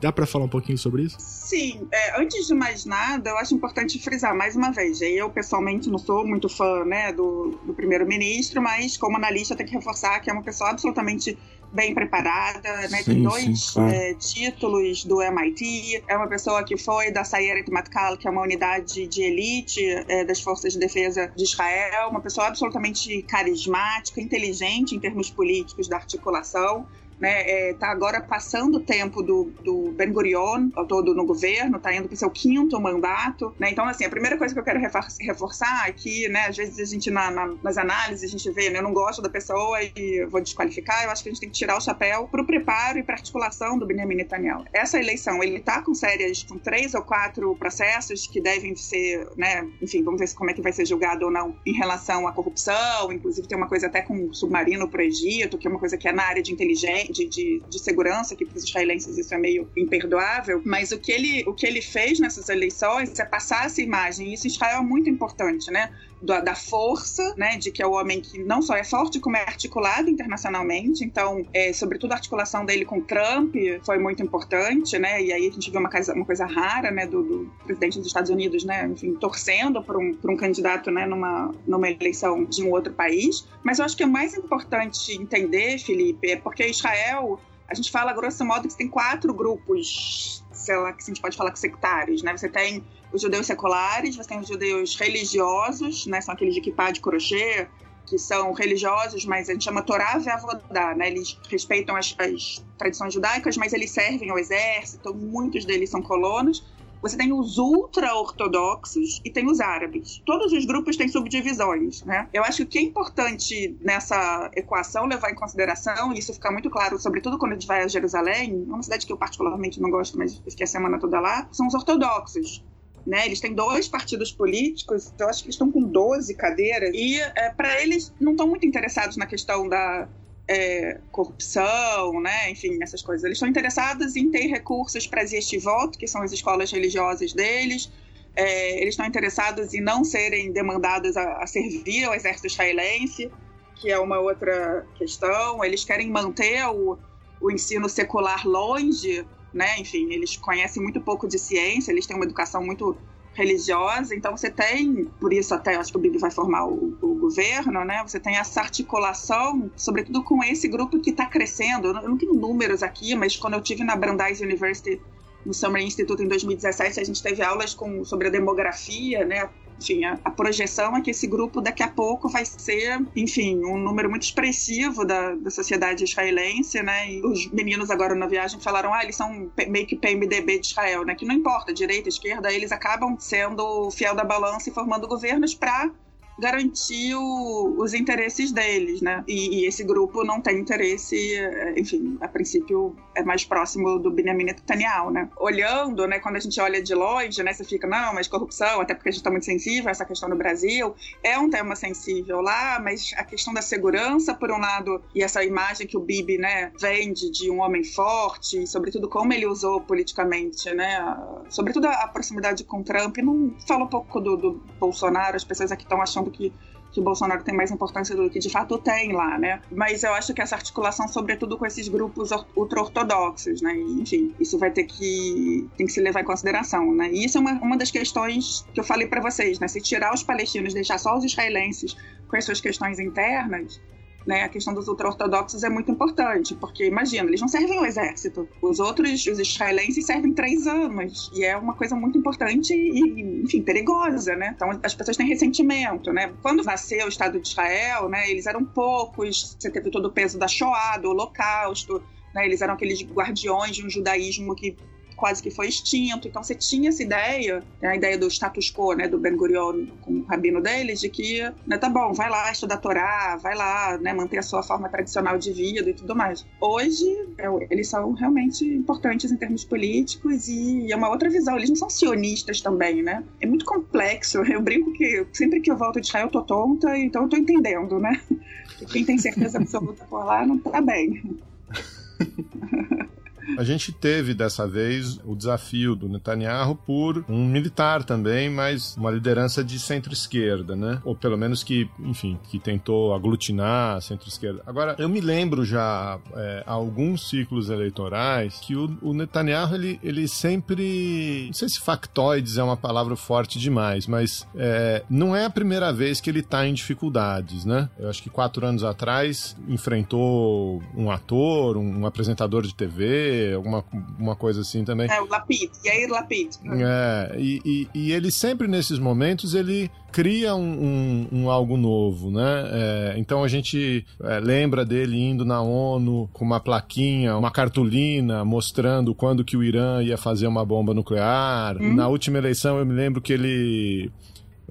[0.00, 1.16] dá para falar um pouquinho sobre isso?
[1.18, 1.86] Sim.
[1.92, 5.00] É, antes de mais nada, eu acho importante frisar mais uma vez.
[5.02, 9.72] Eu pessoalmente não sou muito fã, né, do, do primeiro-ministro, mas como analista tem que
[9.72, 11.36] reforçar que é uma pessoa absolutamente
[11.72, 12.98] bem preparada, né?
[12.98, 13.94] Sim, Tem dois sim, claro.
[13.94, 16.04] é, títulos do MIT.
[16.06, 20.24] É uma pessoa que foi da Sayeret Matkal, que é uma unidade de elite é,
[20.24, 22.10] das forças de defesa de Israel.
[22.10, 26.86] Uma pessoa absolutamente carismática, inteligente em termos políticos da articulação
[27.22, 31.94] né, está é, agora passando o tempo do, do Ben Gurion, todo no governo, está
[31.94, 33.54] indo para o seu quinto mandato.
[33.60, 33.70] Né?
[33.70, 37.12] Então, assim, a primeira coisa que eu quero reforçar aqui, né, às vezes a gente,
[37.12, 40.40] na, na, nas análises, a gente vê, né, eu não gosto da pessoa e vou
[40.40, 43.04] desqualificar, eu acho que a gente tem que tirar o chapéu para o preparo e
[43.04, 44.64] para articulação do Benjamin Netanyahu.
[44.72, 49.64] Essa eleição, ele está com sérias, com três ou quatro processos que devem ser, né,
[49.80, 53.12] enfim, vamos ver como é que vai ser julgado ou não em relação à corrupção,
[53.12, 55.96] inclusive tem uma coisa até com um submarino para o Egito, que é uma coisa
[55.96, 59.34] que é na área de inteligência, de, de, de segurança, que para os israelenses isso
[59.34, 63.66] é meio imperdoável, mas o que, ele, o que ele fez nessas eleições é passar
[63.66, 65.90] essa imagem, e isso em Israel é muito importante, né?
[66.22, 69.36] Da, da, força, né, de que é o homem que não só é forte, como
[69.36, 71.04] é articulado internacionalmente.
[71.04, 73.54] Então, é, sobretudo a articulação dele com Trump
[73.84, 75.20] foi muito importante, né?
[75.20, 78.06] E aí a gente viu uma coisa, uma coisa rara, né, do, do presidente dos
[78.06, 82.62] Estados Unidos, né, enfim, torcendo por um, por um candidato, né, numa, numa eleição de
[82.62, 83.48] um outro país.
[83.64, 87.40] Mas eu acho que é mais importante entender, Felipe, é porque Israel
[87.72, 91.36] a gente fala, grosso modo, que tem quatro grupos, sei lá, que a gente pode
[91.36, 92.36] falar que sectários, né?
[92.36, 96.20] Você tem os judeus seculares, você tem os judeus religiosos, né?
[96.20, 97.68] São aqueles de equipar de crochê,
[98.06, 101.08] que são religiosos, mas a gente chama Torá Ve'avodá, né?
[101.08, 106.64] Eles respeitam as, as tradições judaicas, mas eles servem ao exército, muitos deles são colonos.
[107.00, 110.22] Você tem os ultra-ortodoxos e tem os árabes.
[110.24, 112.28] Todos os grupos têm subdivisões, né?
[112.32, 116.98] Eu acho que é importante nessa equação levar em consideração, e isso fica muito claro,
[117.00, 120.38] sobretudo quando a gente vai a Jerusalém, uma cidade que eu particularmente não gosto, mas
[120.48, 122.62] fiquei a semana toda lá, são os ortodoxos.
[123.04, 127.18] Né, eles têm dois partidos políticos, eu acho que eles estão com 12 cadeiras, e
[127.18, 130.08] é, para eles não estão muito interessados na questão da
[130.46, 132.50] é, corrupção, né?
[132.50, 133.24] Enfim, essas coisas.
[133.24, 137.90] Eles estão interessados em ter recursos para este voto, que são as escolas religiosas deles.
[138.34, 143.30] É, eles estão interessados em não serem demandados a, a, servir ao exército israelense,
[143.76, 145.62] que é uma outra questão.
[145.64, 146.98] Eles querem manter o,
[147.40, 149.78] o ensino secular longe, né?
[149.78, 152.96] Enfim, eles conhecem muito pouco de ciência, eles têm uma educação muito
[153.34, 157.14] religiosa, então você tem, por isso até acho que o Bibi vai formar o, o
[157.14, 158.02] governo, né?
[158.06, 161.88] Você tem essa articulação, sobretudo com esse grupo que está crescendo.
[161.88, 165.00] Eu não, eu não, tenho números aqui, mas quando eu tive na Brandeis University
[165.44, 169.48] no Summer Institute em 2017, a gente teve aulas com, sobre a demografia, né?
[169.82, 173.76] Enfim, a, a, projeção é que esse grupo daqui a pouco vai ser, enfim, um
[173.76, 177.10] número muito expressivo da, da sociedade israelense, né?
[177.10, 181.04] E os meninos agora na viagem falaram, ah, eles são meio que PMDB de Israel,
[181.04, 181.14] né?
[181.14, 185.90] Que não importa, direita, esquerda, eles acabam sendo fiel da balança e formando governos para
[186.38, 189.22] garantir o, os interesses deles, né?
[189.26, 194.10] E, e, esse grupo não tem interesse, é, enfim, a princípio é mais próximo do
[194.10, 195.28] Benjamin Netanyahu, né?
[195.36, 198.94] Olhando, né, quando a gente olha de longe, né, você fica, não, mas corrupção, até
[198.94, 202.40] porque a gente está muito sensível a essa questão no Brasil, é um tema sensível
[202.40, 206.38] lá, mas a questão da segurança, por um lado, e essa imagem que o Bibi,
[206.38, 211.16] né, vende de um homem forte, e sobretudo como ele usou politicamente, né,
[211.48, 215.82] sobretudo a proximidade com Trump, não fala um pouco do, do Bolsonaro, as pessoas aqui
[215.82, 216.52] estão achando que
[216.92, 219.62] que o Bolsonaro tem mais importância do que de fato tem lá, né?
[219.70, 223.74] Mas eu acho que essa articulação, sobretudo com esses grupos ultra-ortodoxos, né?
[223.74, 227.10] Enfim, isso vai ter que, tem que se levar em consideração, né?
[227.10, 229.66] E isso é uma, uma das questões que eu falei para vocês, né?
[229.68, 231.96] Se tirar os palestinos, deixar só os israelenses
[232.28, 233.80] com as suas questões internas,
[234.26, 238.48] né, a questão dos ultra-ortodoxos é muito importante, porque imagina, eles não servem ao exército.
[238.60, 241.30] Os outros, os israelenses, servem três anos.
[241.34, 244.52] E é uma coisa muito importante e, enfim, perigosa, né?
[244.54, 246.32] Então as pessoas têm ressentimento, né?
[246.42, 250.38] Quando nasceu o Estado de Israel, né, eles eram poucos, você teve todo o peso
[250.38, 252.02] da Shoah, do Holocausto,
[252.34, 252.44] né?
[252.44, 254.76] Eles eram aqueles guardiões de um judaísmo que
[255.22, 256.26] quase que foi extinto.
[256.26, 259.86] Então você tinha essa ideia, né, a ideia do status quo, né, do Ben Gurion
[260.00, 263.96] com o rabino deles, de que, né, tá bom, vai lá estudar Torá, vai lá,
[263.98, 266.44] né, manter a sua forma tradicional de vida e tudo mais.
[266.60, 267.06] Hoje,
[267.38, 271.56] é, eles são realmente importantes em termos políticos e é uma outra visão.
[271.56, 273.22] Eles não são sionistas também, né?
[273.40, 274.38] É muito complexo.
[274.52, 277.36] Eu brinco que sempre que eu volto de Israel eu tô tonta, então eu tô
[277.36, 278.20] entendendo, né?
[278.90, 281.22] Quem tem certeza absoluta por lá não tá bem.
[283.58, 289.10] A gente teve dessa vez o desafio do Netanyahu por um militar também, mas uma
[289.10, 291.00] liderança de centro-esquerda, né?
[291.04, 294.62] Ou pelo menos que, enfim, que tentou aglutinar a centro-esquerda.
[294.66, 300.28] Agora, eu me lembro já é, alguns ciclos eleitorais que o, o Netanyahu ele, ele
[300.28, 301.46] sempre.
[301.46, 305.92] Não sei se factoides é uma palavra forte demais, mas é, não é a primeira
[305.92, 307.88] vez que ele está em dificuldades, né?
[307.98, 313.84] Eu acho que quatro anos atrás enfrentou um ator, um apresentador de TV alguma
[314.18, 315.10] uma coisa assim também.
[315.10, 316.56] É, o Lapid, Yair Lapid.
[316.64, 322.30] É, e, e, e, ele sempre nesses momentos, ele cria um, um, um algo novo,
[322.30, 322.68] né?
[322.70, 328.44] É, então a gente é, lembra dele indo na ONU com uma plaquinha, uma cartolina
[328.44, 331.76] mostrando quando que o Irã ia fazer uma bomba nuclear.
[331.80, 331.94] Hum.
[331.94, 334.10] Na última eleição eu me lembro que ele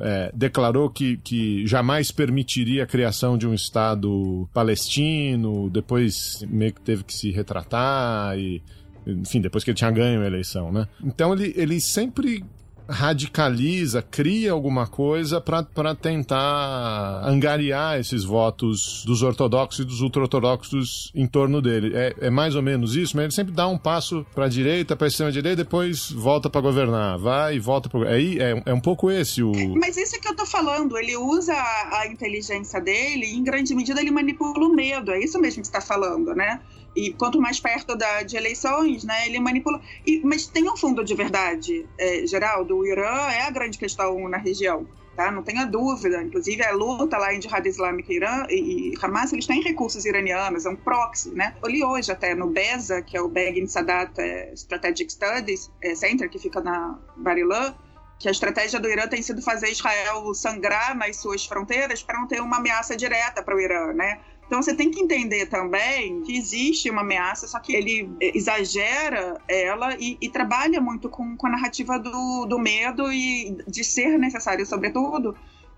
[0.01, 6.81] é, declarou que, que jamais permitiria a criação de um Estado palestino, depois meio que
[6.81, 8.61] teve que se retratar e
[9.05, 10.87] enfim, depois que ele tinha ganho a eleição, né?
[11.03, 12.43] Então ele, ele sempre
[12.91, 21.25] radicaliza, cria alguma coisa para tentar angariar esses votos dos ortodoxos e dos ultra-ortodoxos em
[21.25, 21.95] torno dele.
[21.95, 24.95] É, é, mais ou menos isso, mas ele sempre dá um passo para a direita,
[24.95, 27.17] para a extrema-direita, depois volta para governar.
[27.17, 28.15] Vai e volta para.
[28.15, 29.51] É, é, é um pouco esse o.
[29.75, 30.97] Mas isso é que eu tô falando.
[30.97, 35.11] Ele usa a inteligência dele e, em grande medida, ele manipula o medo.
[35.11, 36.59] É isso mesmo que você está falando, né?
[36.95, 39.79] E quanto mais perto da, de eleições, né, ele manipula.
[40.05, 42.77] E, mas tem um fundo de verdade, é, Geraldo.
[42.77, 44.85] O Irã é a grande questão na região.
[45.15, 45.29] Tá?
[45.29, 46.21] Não tenha dúvida.
[46.23, 50.65] Inclusive, a luta lá em Jihad Islâmica Irã e, e Hamas, eles têm recursos iranianos,
[50.65, 51.55] é um proxy, né?
[51.61, 55.95] Eu li hoje até no BESA, que é o Begin Sadat é, Strategic Studies é,
[55.95, 57.73] Center, que fica na Barilã,
[58.19, 62.27] que a estratégia do Irã tem sido fazer Israel sangrar nas suas fronteiras para não
[62.27, 64.19] ter uma ameaça direta para o Irã, né?
[64.51, 69.95] Então você tem que entender também que existe uma ameaça, só que ele exagera ela
[69.97, 74.65] e, e trabalha muito com, com a narrativa do, do medo e de ser necessário,
[74.65, 75.33] sobretudo,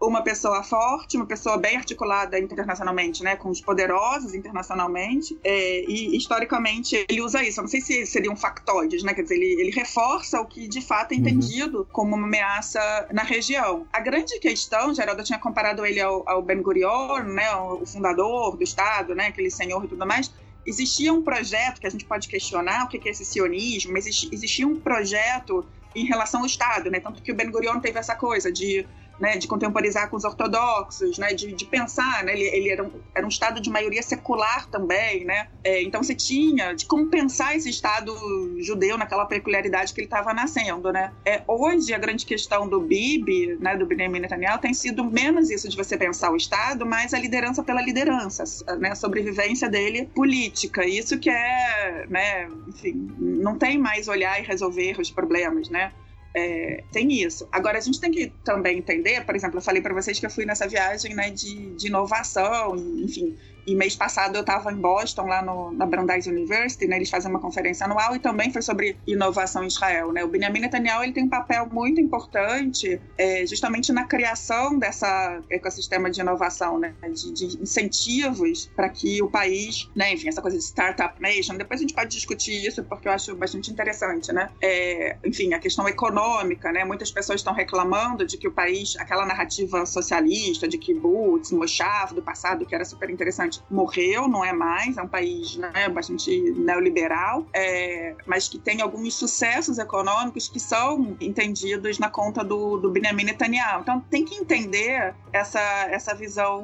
[0.08, 6.16] uma pessoa forte, uma pessoa bem articulada internacionalmente, né, com os poderosos internacionalmente, é, e
[6.16, 7.60] historicamente ele usa isso.
[7.60, 10.82] Eu não sei se seriam factoides, né, quer dizer, ele, ele reforça o que de
[10.82, 11.22] fato é uhum.
[11.22, 11.86] entendido uhum.
[11.92, 13.88] como uma ameaça na região.
[13.92, 18.64] A grande questão, Geraldo tinha comparado ele ao, ao Ben Gurion, né, o fundador do
[18.64, 20.32] Estado, né, aquele senhor e tudo mais,
[20.66, 24.68] existia um projeto que a gente pode questionar o que é esse sionismo, mas existia
[24.68, 27.00] um projeto em relação ao Estado, né?
[27.00, 28.86] Tanto que o Ben Gurion teve essa coisa de
[29.20, 32.92] né, de contemporizar com os ortodoxos, né, de, de pensar, né, ele, ele era, um,
[33.16, 37.56] era um Estado de maioria secular também, né, é, então você tinha de como pensar
[37.56, 38.14] esse Estado
[38.60, 41.14] judeu naquela peculiaridade que ele estava nascendo, né.
[41.26, 45.70] É, hoje a grande questão do Bibi, né, do Benjamin Netanyahu, tem sido menos isso
[45.70, 48.44] de você pensar o Estado, mas a liderança pela liderança,
[48.78, 54.44] né, a sobrevivência dele política, isso que é, né, enfim, não tem mais olhar e
[54.44, 55.92] resolver os problemas, né,
[56.36, 57.48] é, tem isso.
[57.52, 60.30] Agora, a gente tem que também entender, por exemplo, eu falei para vocês que eu
[60.30, 65.26] fui nessa viagem né, de, de inovação, enfim, e mês passado eu estava em Boston,
[65.26, 66.98] lá no, na Brandeis University, né?
[66.98, 70.24] Eles fazem uma conferência anual e também foi sobre inovação em Israel, né?
[70.24, 76.10] O Benjamin Netanyahu ele tem um papel muito importante é, justamente na criação dessa ecossistema
[76.10, 76.94] de inovação, né?
[77.14, 80.14] De, de incentivos para que o país, né?
[80.14, 81.56] Enfim, essa coisa de startup nation.
[81.56, 84.50] Depois a gente pode discutir isso porque eu acho bastante interessante, né?
[84.62, 86.84] É, enfim, a questão econômica, né?
[86.84, 92.22] Muitas pessoas estão reclamando de que o país, aquela narrativa socialista de kibbutz, mochav do
[92.22, 97.46] passado, que era super interessante morreu, não é mais, é um país né, bastante neoliberal,
[97.54, 103.26] é, mas que tem alguns sucessos econômicos que são entendidos na conta do, do Benjamin
[103.26, 103.82] Netanyahu.
[103.82, 106.64] Então tem que entender essa, essa visão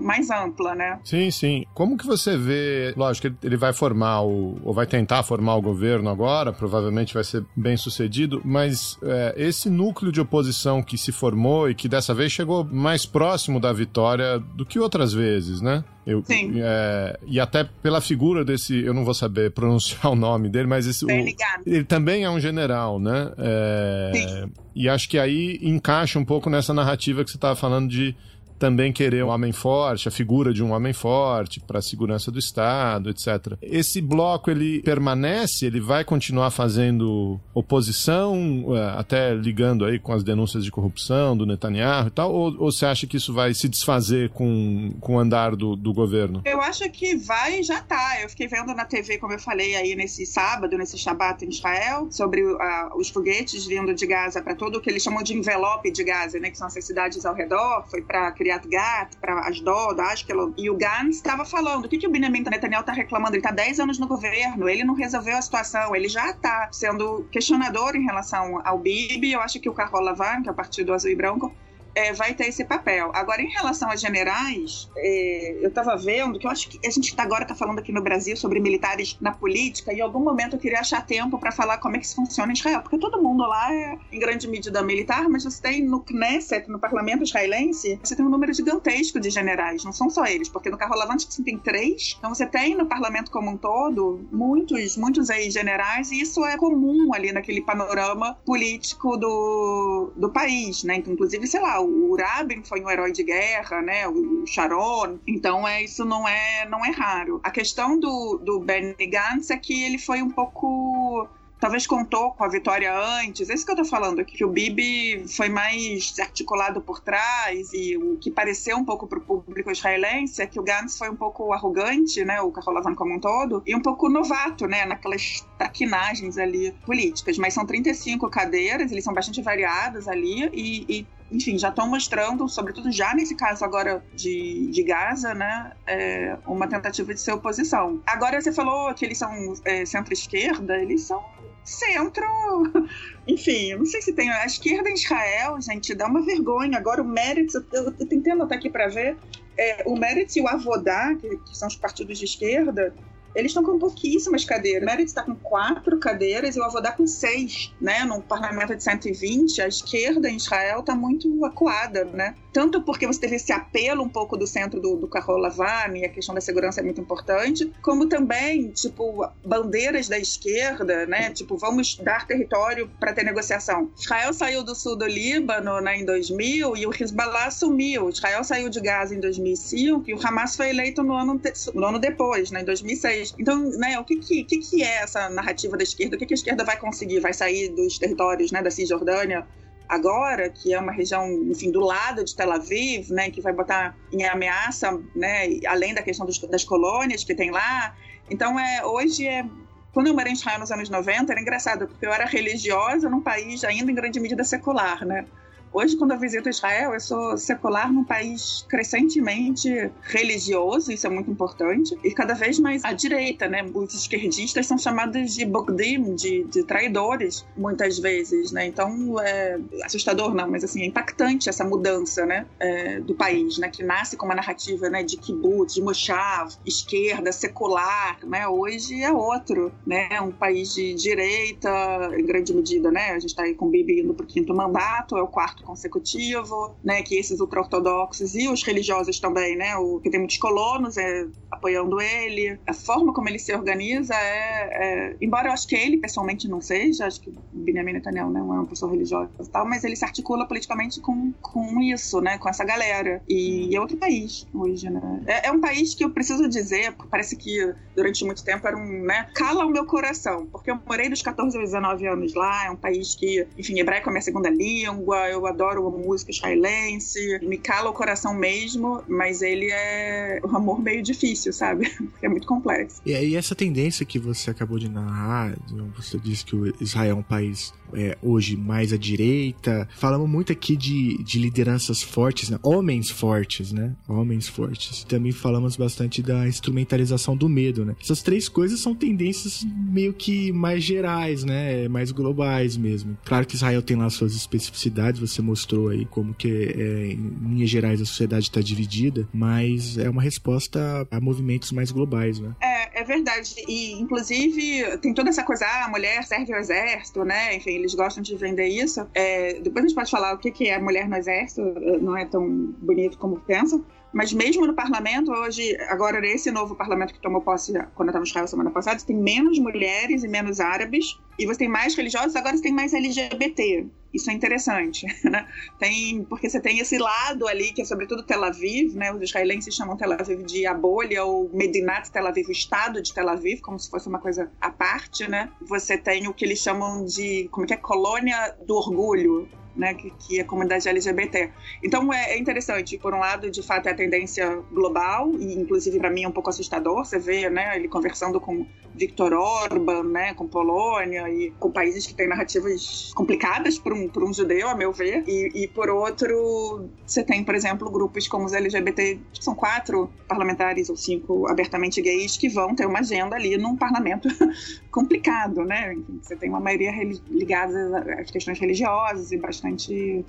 [0.00, 0.98] mais ampla, né?
[1.04, 1.64] Sim, sim.
[1.74, 6.08] Como que você vê, lógico, ele vai formar o, ou vai tentar formar o governo
[6.08, 11.68] agora, provavelmente vai ser bem sucedido, mas é, esse núcleo de oposição que se formou
[11.68, 15.84] e que dessa vez chegou mais próximo da vitória do que outras vezes, né?
[16.06, 16.54] Eu, Sim.
[16.56, 20.86] É, e até pela figura desse, eu não vou saber pronunciar o nome dele, mas
[20.86, 23.32] esse, o, ele também é um general, né?
[23.38, 24.46] É.
[24.74, 28.14] E acho que aí encaixa um pouco nessa narrativa que você estava falando de
[28.60, 32.38] também querer um homem forte, a figura de um homem forte para a segurança do
[32.38, 33.56] Estado, etc.
[33.62, 40.22] Esse bloco ele permanece, ele vai continuar fazendo oposição, é, até ligando aí com as
[40.22, 43.66] denúncias de corrupção do Netanyahu e tal, ou, ou você acha que isso vai se
[43.66, 46.42] desfazer com, com o andar do, do governo?
[46.44, 48.20] Eu acho que vai já tá.
[48.22, 52.08] Eu fiquei vendo na TV, como eu falei aí nesse sábado, nesse Shabat em Israel,
[52.10, 52.58] sobre uh,
[52.96, 56.38] os foguetes vindo de Gaza para todo o que eles chamam de envelope de Gaza,
[56.38, 60.76] né, que são essas cidades ao redor, foi para Gat, para Asdod, Ashkelon, e o
[60.76, 63.34] Gantz estava falando, o que, que o Benjamin Netanyahu está reclamando?
[63.34, 67.26] Ele está 10 anos no governo, ele não resolveu a situação, ele já está sendo
[67.30, 70.92] questionador em relação ao Bibi, eu acho que o Carola Van, que é o Partido
[70.92, 71.54] Azul e Branco,
[71.94, 73.10] é, vai ter esse papel.
[73.14, 77.14] Agora, em relação a generais, é, eu estava vendo que eu acho que a gente
[77.14, 80.56] tá agora está falando aqui no Brasil sobre militares na política, e em algum momento
[80.56, 83.22] eu queria achar tempo para falar como é que isso funciona em Israel, porque todo
[83.22, 87.98] mundo lá é, em grande medida, militar, mas você tem no Knesset, no parlamento israelense,
[88.02, 91.26] você tem um número gigantesco de generais, não são só eles, porque no Carro Lavante
[91.28, 96.10] você tem três, então você tem no parlamento como um todo muitos, muitos aí generais,
[96.10, 100.96] e isso é comum ali naquele panorama político do, do país, né?
[100.96, 104.06] Então, inclusive, sei lá, o Rabin foi um herói de guerra, né?
[104.08, 105.18] O Sharon.
[105.26, 107.40] Então é isso não é não é raro.
[107.42, 111.28] A questão do, do Benny Gantz é que ele foi um pouco
[111.60, 113.50] talvez contou com a vitória antes.
[113.50, 117.96] É isso que eu tô falando, que o Bibi foi mais articulado por trás e
[117.98, 121.52] o que pareceu um pouco pro público israelense é que o Gantz foi um pouco
[121.52, 126.72] arrogante, né, o Carolavan como um todo, e um pouco novato, né, naquelas traquinagens ali
[126.86, 127.36] políticas.
[127.36, 132.48] Mas são 35 cadeiras, eles são bastante variados ali e, e enfim, já estão mostrando,
[132.48, 138.02] sobretudo já nesse caso agora de, de Gaza, né, é, uma tentativa de ser oposição.
[138.06, 141.24] Agora você falou que eles são é, centro-esquerda, eles são
[141.64, 142.26] centro.
[143.26, 144.30] Enfim, não sei se tem.
[144.30, 146.76] A esquerda em Israel, gente, dá uma vergonha.
[146.76, 149.16] Agora o Meretz, eu, eu, tentei anotar aqui para ver.
[149.56, 152.94] É, o Meretz e o Avodá, que, que são os partidos de esquerda,
[153.34, 154.84] eles estão com pouquíssimas cadeiras.
[154.84, 158.04] Meredith está com quatro cadeiras e o Avodá com seis, né?
[158.04, 162.34] Num parlamento de 120, a esquerda em Israel está muito acuada, né?
[162.52, 166.08] Tanto porque você teve esse apelo um pouco do centro do, do Carol Lavani, a
[166.08, 171.30] questão da segurança é muito importante, como também, tipo, bandeiras da esquerda, né?
[171.30, 173.90] Tipo, vamos dar território para ter negociação.
[173.98, 178.08] Israel saiu do sul do Líbano né, em 2000 e o Hezbollah assumiu.
[178.08, 181.40] Israel saiu de Gaza em 2005 e o Hamas foi eleito no ano,
[181.74, 183.34] no ano depois, né, em 2006.
[183.38, 186.16] Então, né, o que que, que, que é essa narrativa da esquerda?
[186.16, 187.20] O que, que a esquerda vai conseguir?
[187.20, 189.46] Vai sair dos territórios né, da Cisjordânia
[189.90, 193.96] agora, que é uma região, enfim, do lado de Tel Aviv, né, que vai botar
[194.12, 197.96] em ameaça, né, além da questão dos, das colônias que tem lá.
[198.30, 199.44] Então, é, hoje é
[199.92, 203.20] quando eu morei em Israel nos anos 90, era engraçado, porque eu era religiosa num
[203.20, 205.26] país ainda em grande medida secular, né?
[205.72, 211.30] Hoje, quando eu visito Israel, eu sou secular num país crescentemente religioso, isso é muito
[211.30, 213.64] importante, e cada vez mais à direita, né?
[213.72, 218.66] Os esquerdistas são chamados de bogdim, de, de traidores, muitas vezes, né?
[218.66, 222.46] Então, é assustador não, mas assim, é impactante essa mudança, né?
[222.58, 223.68] É, do país, né?
[223.68, 225.04] Que nasce com uma narrativa, né?
[225.04, 228.48] De kibbutz, de moshav, esquerda, secular, né?
[228.48, 230.20] Hoje é outro, né?
[230.20, 231.70] Um país de direita,
[232.18, 233.10] em grande medida, né?
[233.10, 236.74] A gente tá aí com o Bibi indo pro quinto mandato, é o quarto consecutivo,
[236.82, 241.26] né, que esses ultra-ortodoxos e os religiosos também, né, o, que tem muitos colonos é,
[241.50, 242.58] apoiando ele.
[242.66, 246.60] A forma como ele se organiza é, é, Embora eu acho que ele pessoalmente não
[246.60, 250.04] seja, acho que Benjamin Netanyahu não é uma pessoa religiosa e tal, mas ele se
[250.04, 253.22] articula politicamente com, com isso, né, com essa galera.
[253.28, 255.22] E é outro país hoje, né.
[255.26, 259.02] É, é um país que eu preciso dizer, parece que durante muito tempo era um,
[259.02, 262.70] né, cala o meu coração, porque eu morei dos 14 aos 19 anos lá, é
[262.70, 267.58] um país que, enfim, hebraico é minha segunda língua, eu adoro a música israelense, me
[267.58, 271.90] cala o coração mesmo, mas ele é um amor meio difícil, sabe?
[272.10, 273.00] Porque é muito complexo.
[273.04, 275.56] E aí essa tendência que você acabou de narrar,
[275.96, 279.88] você disse que o Israel é um país é, hoje mais à direita.
[279.96, 282.58] Falamos muito aqui de, de lideranças fortes, né?
[282.62, 283.94] Homens fortes, né?
[284.08, 285.04] Homens fortes.
[285.04, 287.94] Também falamos bastante da instrumentalização do medo, né?
[288.00, 291.88] Essas três coisas são tendências meio que mais gerais, né?
[291.88, 293.16] Mais globais mesmo.
[293.24, 297.70] Claro que Israel tem lá suas especificidades, você mostrou aí como que é, em linhas
[297.70, 302.54] gerais a sociedade está dividida, mas é uma resposta a movimentos mais globais, né?
[302.60, 303.54] É, é verdade.
[303.68, 307.56] E, inclusive, tem toda essa coisa, ah, a mulher serve ao exército, né?
[307.56, 309.06] Enfim, eles gostam de vender isso.
[309.14, 311.62] É, depois a gente pode falar o que, que é mulher no exército,
[312.00, 313.84] não é tão bonito como pensam.
[314.12, 318.24] Mas mesmo no parlamento, hoje, agora nesse novo parlamento que tomou posse quando eu estava
[318.24, 322.56] Israel semana passada, tem menos mulheres e menos árabes, e você tem mais religiosos, agora
[322.56, 323.86] você tem mais LGBT.
[324.12, 325.46] Isso é interessante, né?
[325.78, 329.12] Tem, porque você tem esse lado ali, que é sobretudo Tel Aviv, né?
[329.12, 333.14] Os israelenses chamam Tel Aviv de a bolha ou Medinat Tel Aviv, o estado de
[333.14, 335.50] Tel Aviv, como se fosse uma coisa à parte, né?
[335.62, 340.10] Você tem o que eles chamam de, como que é, colônia do orgulho, né, que,
[340.10, 341.50] que a comunidade LGBT.
[341.82, 345.98] Então é, é, interessante, por um lado, de fato é a tendência global e inclusive
[345.98, 347.04] para mim é um pouco assustador.
[347.04, 352.14] Você vê, né, ele conversando com Viktor Orban, né, com Polônia e com países que
[352.14, 355.24] têm narrativas complicadas para um, um judeu, a meu ver.
[355.26, 360.10] E, e, por outro, você tem, por exemplo, grupos como os LGBT, que são quatro
[360.28, 364.28] parlamentares ou cinco abertamente gays que vão ter uma agenda ali num parlamento
[364.90, 365.96] complicado, né?
[366.22, 366.92] Você tem uma maioria
[367.28, 370.24] ligada às questões religiosas e bastante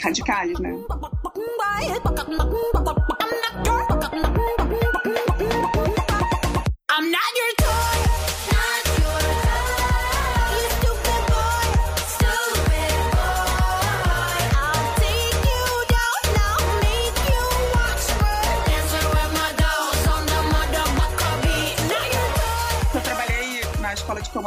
[0.00, 0.70] radicais, né?
[6.98, 8.25] I'm not your escola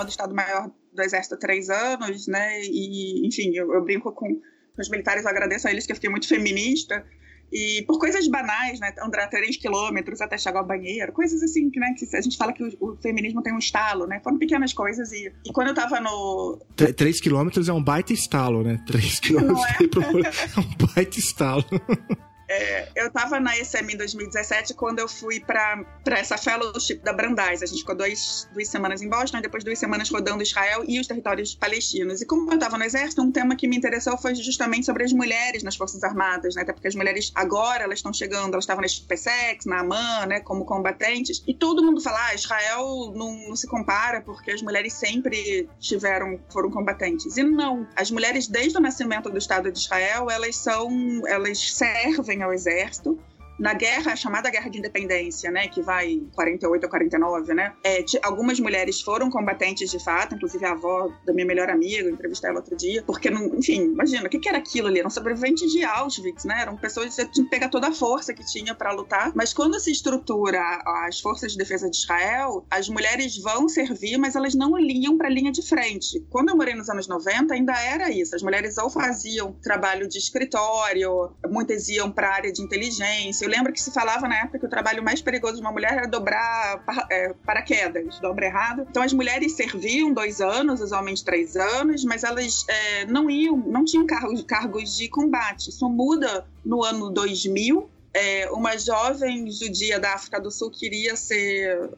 [0.03, 2.61] de diploma do Estado-Maior do Exército há três anos, né?
[2.63, 4.39] E, enfim, eu, eu brinco com,
[4.77, 7.05] os militares, eu agradeço a eles que eu fiquei muito feminista.
[7.51, 8.93] E por coisas banais, né?
[9.01, 11.93] Andar três quilômetros até chegar ao banheiro, coisas assim, né?
[11.97, 14.21] Que a gente fala que o, o feminismo tem um estalo, né?
[14.23, 15.11] Foram pequenas coisas.
[15.11, 16.59] E, e quando eu tava no.
[16.95, 18.79] três quilômetros é um baita estalo, né?
[18.85, 20.19] Três quilômetros é?
[20.55, 21.65] é um baita estalo.
[22.49, 27.61] É, eu estava na ESM em 2017 quando eu fui para essa fellowship da Brandeis.
[27.61, 30.99] A gente ficou dois, duas semanas em Boston e depois duas semanas rodando Israel e
[30.99, 32.21] os territórios palestinos.
[32.21, 35.13] E como eu estava no exército, um tema que me interessou foi justamente sobre as
[35.13, 36.63] mulheres nas Forças Armadas, né?
[36.63, 40.39] Até porque as mulheres agora elas estão chegando, elas estavam na SpaceX, na AMAN, né?
[40.39, 41.43] Como combatentes.
[41.45, 46.39] E todo mundo fala, ah, Israel não, não se compara porque as mulheres sempre tiveram,
[46.51, 47.37] foram combatentes.
[47.37, 47.87] E não.
[47.95, 53.19] As mulheres, desde o nascimento do Estado de Israel, elas são, elas servem ao exército
[53.59, 58.03] na guerra, a chamada Guerra de Independência, né, que vai 48 ou 49, né, é,
[58.23, 62.59] algumas mulheres foram combatentes de fato, inclusive a avó da minha melhor amiga, entrevistei ela
[62.59, 64.99] outro dia, porque, não, enfim, imagina, o que, que era aquilo ali?
[64.99, 68.45] Eram sobreviventes de Auschwitz, né, eram pessoas que tinham que pegar toda a força que
[68.45, 70.61] tinha para lutar, mas quando se estrutura
[71.05, 75.27] as forças de defesa de Israel, as mulheres vão servir, mas elas não iam para
[75.27, 76.25] a linha de frente.
[76.29, 80.17] Quando eu morei nos anos 90, ainda era isso, as mulheres ou faziam trabalho de
[80.17, 84.65] escritório, muitas iam para a área de inteligência, lembro que se falava na época que
[84.65, 88.85] o trabalho mais perigoso de uma mulher era dobrar é, paraquedas, dobra errado.
[88.89, 93.57] Então as mulheres serviam dois anos, os homens três anos, mas elas é, não iam,
[93.57, 95.69] não tinham cargos, cargos de combate.
[95.69, 97.89] Isso muda no ano 2000.
[98.13, 101.89] É, uma jovem judia da África do Sul queria ser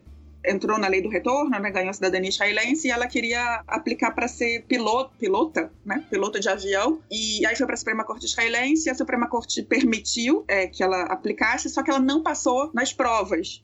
[0.46, 4.28] entrou na lei do retorno, né, ganhou a cidadania israelense e ela queria aplicar para
[4.28, 7.00] ser piloto, pilota, né, piloto de avião.
[7.10, 10.84] E aí foi para a Suprema Corte israelense e a Suprema Corte permitiu é, que
[10.84, 13.62] ela aplicasse, só que ela não passou nas provas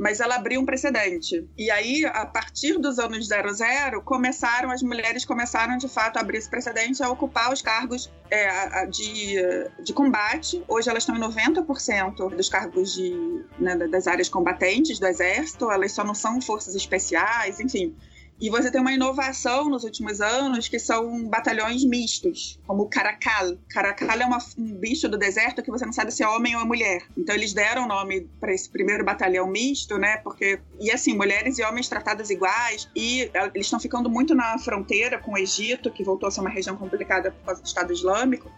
[0.00, 1.46] mas ela abriu um precedente.
[1.58, 6.38] E aí, a partir dos anos 00, começaram, as mulheres começaram de fato a abrir
[6.38, 9.36] esse precedente a ocupar os cargos é, de,
[9.84, 10.64] de combate.
[10.66, 15.92] Hoje elas estão em 90% dos cargos de, né, das áreas combatentes do exército, elas
[15.92, 17.94] só não são forças especiais, enfim.
[18.40, 23.58] E você tem uma inovação nos últimos anos que são batalhões mistos, como o Caracal.
[23.68, 26.62] Caracal é uma, um bicho do deserto que você não sabe se é homem ou
[26.62, 27.02] é mulher.
[27.16, 30.16] Então eles deram o nome para esse primeiro batalhão misto, né?
[30.18, 35.18] Porque e assim mulheres e homens tratados iguais e eles estão ficando muito na fronteira
[35.18, 38.50] com o Egito, que voltou a ser uma região complicada por causa do Estado Islâmico.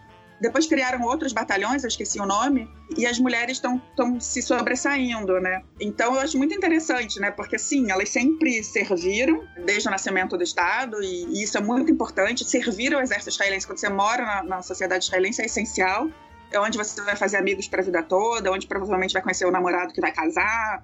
[0.43, 3.81] Depois criaram outros batalhões, eu esqueci o nome, e as mulheres estão
[4.19, 5.63] se sobressaindo, né?
[5.79, 7.31] Então eu acho muito interessante, né?
[7.31, 11.89] Porque sim, elas sempre serviram desde o nascimento do Estado, e, e isso é muito
[11.89, 12.43] importante.
[12.43, 16.09] Servir ao exército israelense quando você mora na, na sociedade israelense é essencial.
[16.51, 19.51] É onde você vai fazer amigos para a vida toda, onde provavelmente vai conhecer o
[19.51, 20.83] namorado que vai casar.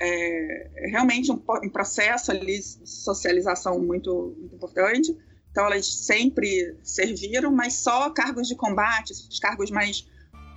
[0.00, 5.16] É, é realmente um, um processo ali de socialização muito, muito importante.
[5.56, 10.06] Então elas sempre serviram, mas só cargos de combate, os cargos mais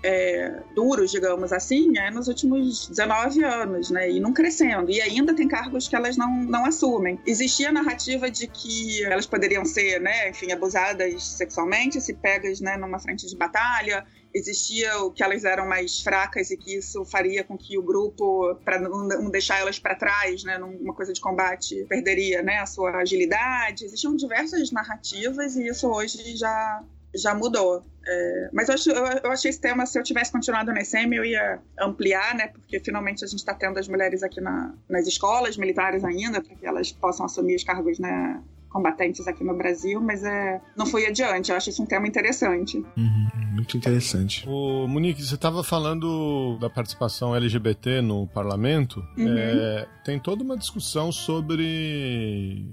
[0.04, 4.12] é, duros, digamos assim, é nos últimos 19 anos, né?
[4.12, 4.92] E não crescendo.
[4.92, 7.18] E ainda tem cargos que elas não, não assumem.
[7.26, 12.76] Existia a narrativa de que elas poderiam ser, né, enfim, abusadas sexualmente, se pegas né,
[12.76, 17.44] numa frente de batalha existia o que elas eram mais fracas e que isso faria
[17.44, 21.86] com que o grupo, para não deixar elas para trás, né, numa coisa de combate,
[21.90, 23.86] perderia né, a sua agilidade.
[23.86, 26.84] Existiam diversas narrativas e isso hoje já
[27.16, 27.84] já mudou.
[28.06, 31.14] É, mas eu, acho, eu, eu, achei esse tema, se eu tivesse continuado na SM,
[31.14, 32.48] eu ia ampliar, né?
[32.48, 36.56] Porque finalmente a gente está tendo as mulheres aqui na, nas escolas militares ainda, para
[36.56, 41.06] que elas possam assumir os cargos né, combatentes aqui no Brasil, mas é, não foi
[41.06, 41.52] adiante.
[41.52, 42.78] Eu acho isso um tema interessante.
[42.96, 44.48] Uhum, muito interessante.
[44.48, 49.04] O Monique, você estava falando da participação LGBT no parlamento.
[49.18, 49.38] Uhum.
[49.38, 52.64] É, tem toda uma discussão sobre.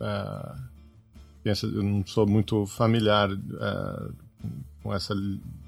[0.00, 0.76] É,
[1.44, 4.08] eu não sou muito familiar é,
[4.82, 5.14] com essa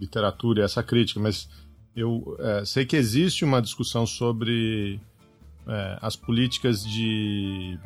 [0.00, 1.48] literatura e essa crítica, mas
[1.94, 5.00] eu é, sei que existe uma discussão sobre
[5.68, 7.78] é, as políticas de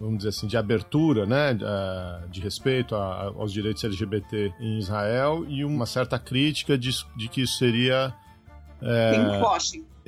[0.00, 1.64] vamos dizer assim, de abertura, né, de,
[2.40, 7.58] é, respeito aos direitos LGBT em Israel e uma certa crítica de, de que isso
[7.58, 8.14] seria
[8.80, 9.40] é,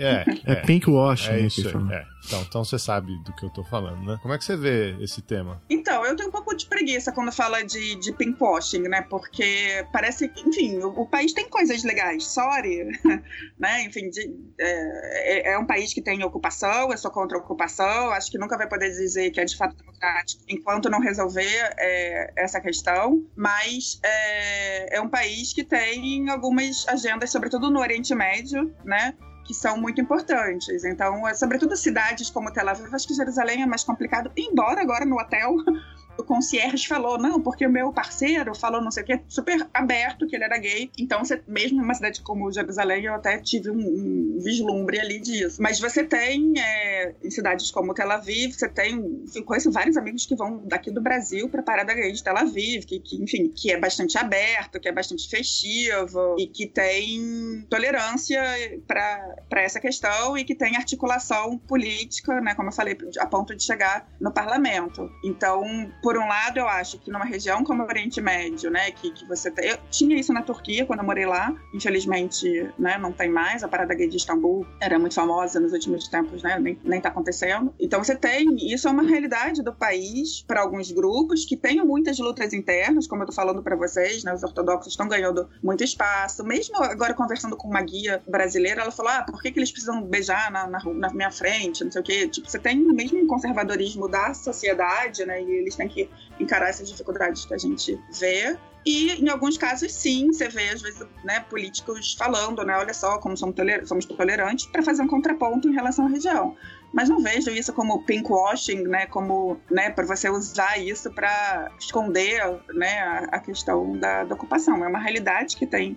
[0.01, 1.31] é, é, é pinkwashing.
[1.31, 2.07] É isso aí, é.
[2.25, 4.19] Então, então você sabe do que eu tô falando, né?
[4.21, 5.61] Como é que você vê esse tema?
[5.69, 9.03] Então, eu tenho um pouco de preguiça quando fala de, de pinkwashing, né?
[9.03, 12.85] Porque parece que, enfim, o, o, país tem coisas legais, sorry,
[13.59, 13.83] né?
[13.83, 18.31] Enfim, de, é, é, um país que tem ocupação, eu sou contra a ocupação, acho
[18.31, 22.61] que nunca vai poder dizer que é de fato democrático enquanto não resolver é, essa
[22.61, 29.15] questão, mas é, é um país que tem algumas agendas, sobretudo no Oriente Médio, né?
[29.51, 30.85] Que são muito importantes.
[30.85, 35.05] Então, é, sobretudo cidades como Tel Aviv, acho que Jerusalém é mais complicado, embora agora
[35.05, 35.57] no hotel
[36.21, 40.27] o concierge falou, não, porque o meu parceiro falou não sei o que, super aberto
[40.27, 40.91] que ele era gay.
[40.99, 45.61] Então, você, mesmo numa cidade como Jerusalém, eu até tive um, um vislumbre ali disso.
[45.61, 50.27] Mas você tem, é, em cidades como Tel Aviv, você tem, eu conheço vários amigos
[50.27, 53.49] que vão daqui do Brasil para a Parada Gay de Tel Aviv, que, que, enfim,
[53.49, 58.43] que é bastante aberto, que é bastante festivo e que tem tolerância
[58.87, 63.63] para essa questão e que tem articulação política, né, como eu falei, a ponto de
[63.63, 65.09] chegar no parlamento.
[65.25, 65.63] Então,
[66.03, 69.27] por um lado, eu acho que numa região como o Oriente Médio, né, que, que
[69.27, 73.63] você eu tinha isso na Turquia quando eu morei lá, infelizmente, né, não tem mais,
[73.63, 77.09] a parada gay de Istambul era muito famosa nos últimos tempos, né, nem, nem tá
[77.09, 77.75] acontecendo.
[77.79, 82.19] Então você tem, isso é uma realidade do país para alguns grupos que têm muitas
[82.19, 86.45] lutas internas, como eu tô falando para vocês, né, os ortodoxos estão ganhando muito espaço,
[86.45, 90.03] mesmo agora conversando com uma guia brasileira, ela falou, ah, por que, que eles precisam
[90.03, 93.27] beijar na, na, na minha frente, não sei o quê, tipo, você tem mesmo um
[93.27, 96.00] conservadorismo da sociedade, né, e eles têm que
[96.39, 98.57] encarar essas dificuldades que a gente vê.
[98.85, 103.19] E em alguns casos, sim, você vê, às vezes, né, políticos falando, né, olha só
[103.19, 106.57] como somos, toler somos tolerantes, para fazer um contraponto em relação à região.
[106.93, 112.43] Mas não vejo isso como pinkwashing, né, como, né, para você usar isso para esconder,
[112.75, 114.83] né, a, questão da, da, ocupação.
[114.83, 115.97] É uma realidade que tem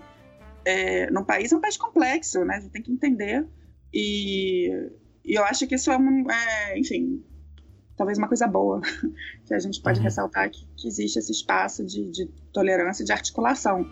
[0.65, 3.47] é, no país, é um país complexo, né, gente tem que entender.
[3.93, 4.69] E,
[5.23, 7.23] e eu acho que isso é, um, é enfim,
[7.95, 8.81] talvez uma coisa boa,
[9.45, 10.03] que a gente pode uhum.
[10.03, 13.85] ressaltar que, que, existe esse espaço de, de tolerância e de articulação.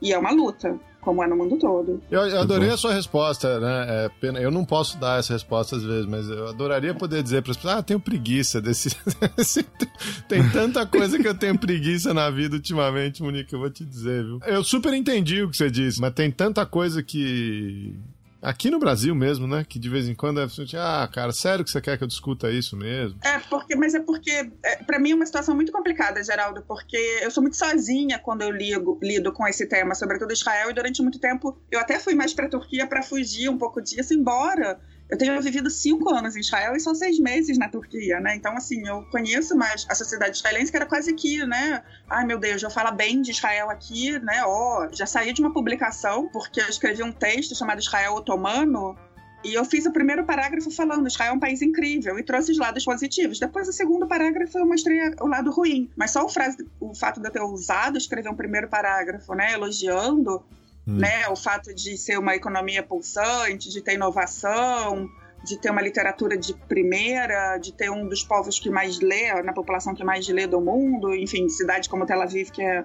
[0.00, 2.02] E é uma luta, como é no mundo todo.
[2.10, 3.86] Eu, eu adorei a sua resposta, né?
[3.88, 7.42] É pena, eu não posso dar essa resposta às vezes, mas eu adoraria poder dizer
[7.42, 8.90] para as pessoas: ah, tenho preguiça desse.
[10.28, 14.22] tem tanta coisa que eu tenho preguiça na vida ultimamente, Monique, eu vou te dizer,
[14.22, 14.38] viu?
[14.44, 17.98] Eu super entendi o que você disse, mas tem tanta coisa que
[18.42, 19.64] Aqui no Brasil mesmo, né?
[19.68, 22.08] Que de vez em quando é assim, ah, cara, sério que você quer que eu
[22.08, 23.18] discuta isso mesmo?
[23.24, 26.96] É, porque, mas é porque, é, para mim é uma situação muito complicada, Geraldo, porque
[27.22, 31.02] eu sou muito sozinha quando eu ligo, lido com esse tema, sobretudo Israel, e durante
[31.02, 34.78] muito tempo eu até fui mais pra Turquia para fugir um pouco disso, embora
[35.08, 38.34] eu tenho vivido cinco anos em Israel e só seis meses na Turquia, né?
[38.34, 41.82] Então, assim, eu conheço mais a sociedade israelense, que era quase aqui, né?
[42.08, 44.42] Ai, meu Deus, eu falo bem de Israel aqui, né?
[44.44, 48.96] Ó, oh, já saí de uma publicação, porque eu escrevi um texto chamado Israel Otomano,
[49.44, 52.58] e eu fiz o primeiro parágrafo falando Israel é um país incrível e trouxe os
[52.58, 53.38] lados positivos.
[53.38, 55.88] Depois, o segundo parágrafo, eu mostrei o lado ruim.
[55.94, 59.52] Mas só o, frase, o fato de eu ter usado escrever um primeiro parágrafo, né,
[59.52, 60.42] elogiando,
[60.86, 60.98] Hum.
[60.98, 61.28] Né?
[61.28, 65.08] O fato de ser uma economia pulsante, de ter inovação,
[65.44, 69.52] de ter uma literatura de primeira, de ter um dos povos que mais lê, na
[69.52, 72.84] população que mais lê do mundo, enfim, cidade como Tel Aviv, que é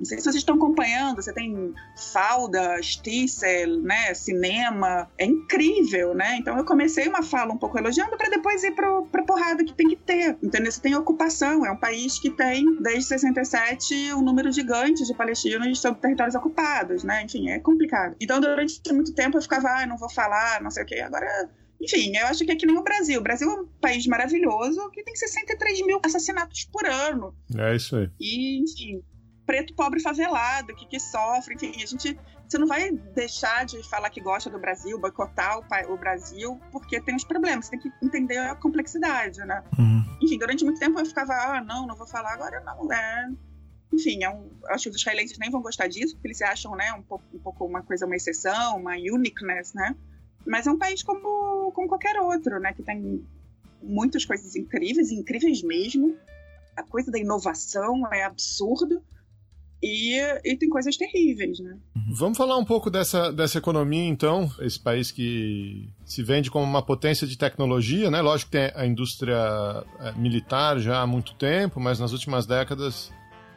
[0.00, 6.36] não sei se vocês estão acompanhando, você tem Falda, Stissel, né, cinema, é incrível, né?
[6.36, 9.74] Então eu comecei uma fala um pouco elogiando para depois ir pro, pra porrada que
[9.74, 10.72] tem que ter, entendeu?
[10.72, 15.78] Você tem ocupação, é um país que tem, desde 67, um número gigante de palestinos
[15.78, 17.22] sob territórios ocupados, né?
[17.24, 18.16] Enfim, é complicado.
[18.18, 21.50] Então durante muito tempo eu ficava, ah, não vou falar, não sei o quê, agora
[21.80, 23.18] enfim, eu acho que é que nem o Brasil.
[23.18, 27.34] O Brasil é um país maravilhoso que tem 63 mil assassinatos por ano.
[27.56, 28.10] É isso aí.
[28.20, 29.02] E, enfim,
[29.50, 32.16] preto pobre favelado, que, que sofre, enfim, a gente.
[32.48, 37.00] Você não vai deixar de falar que gosta do Brasil, boicotar o, o Brasil, porque
[37.00, 37.66] tem os problemas.
[37.66, 39.62] Você tem que entender a complexidade, né?
[39.76, 40.04] Uhum.
[40.22, 43.28] Enfim, durante muito tempo eu ficava, ah, não, não vou falar, agora não, é.
[43.92, 46.92] enfim, é um, acho que os israelenses nem vão gostar disso, porque eles acham, né,
[46.92, 49.96] um pouco, um pouco uma coisa, uma exceção, uma uniqueness, né?
[50.46, 52.72] Mas é um país como, como qualquer outro, né?
[52.72, 53.24] Que tem
[53.82, 56.16] muitas coisas incríveis, incríveis mesmo.
[56.76, 59.02] A coisa da inovação é absurdo.
[59.82, 61.76] E, e, tem coisas terríveis, né?
[62.12, 64.50] Vamos falar um pouco dessa, dessa economia, então.
[64.60, 68.20] Esse país que se vende como uma potência de tecnologia, né?
[68.20, 69.38] Lógico que tem a indústria
[70.00, 73.10] é, militar já há muito tempo, mas nas últimas décadas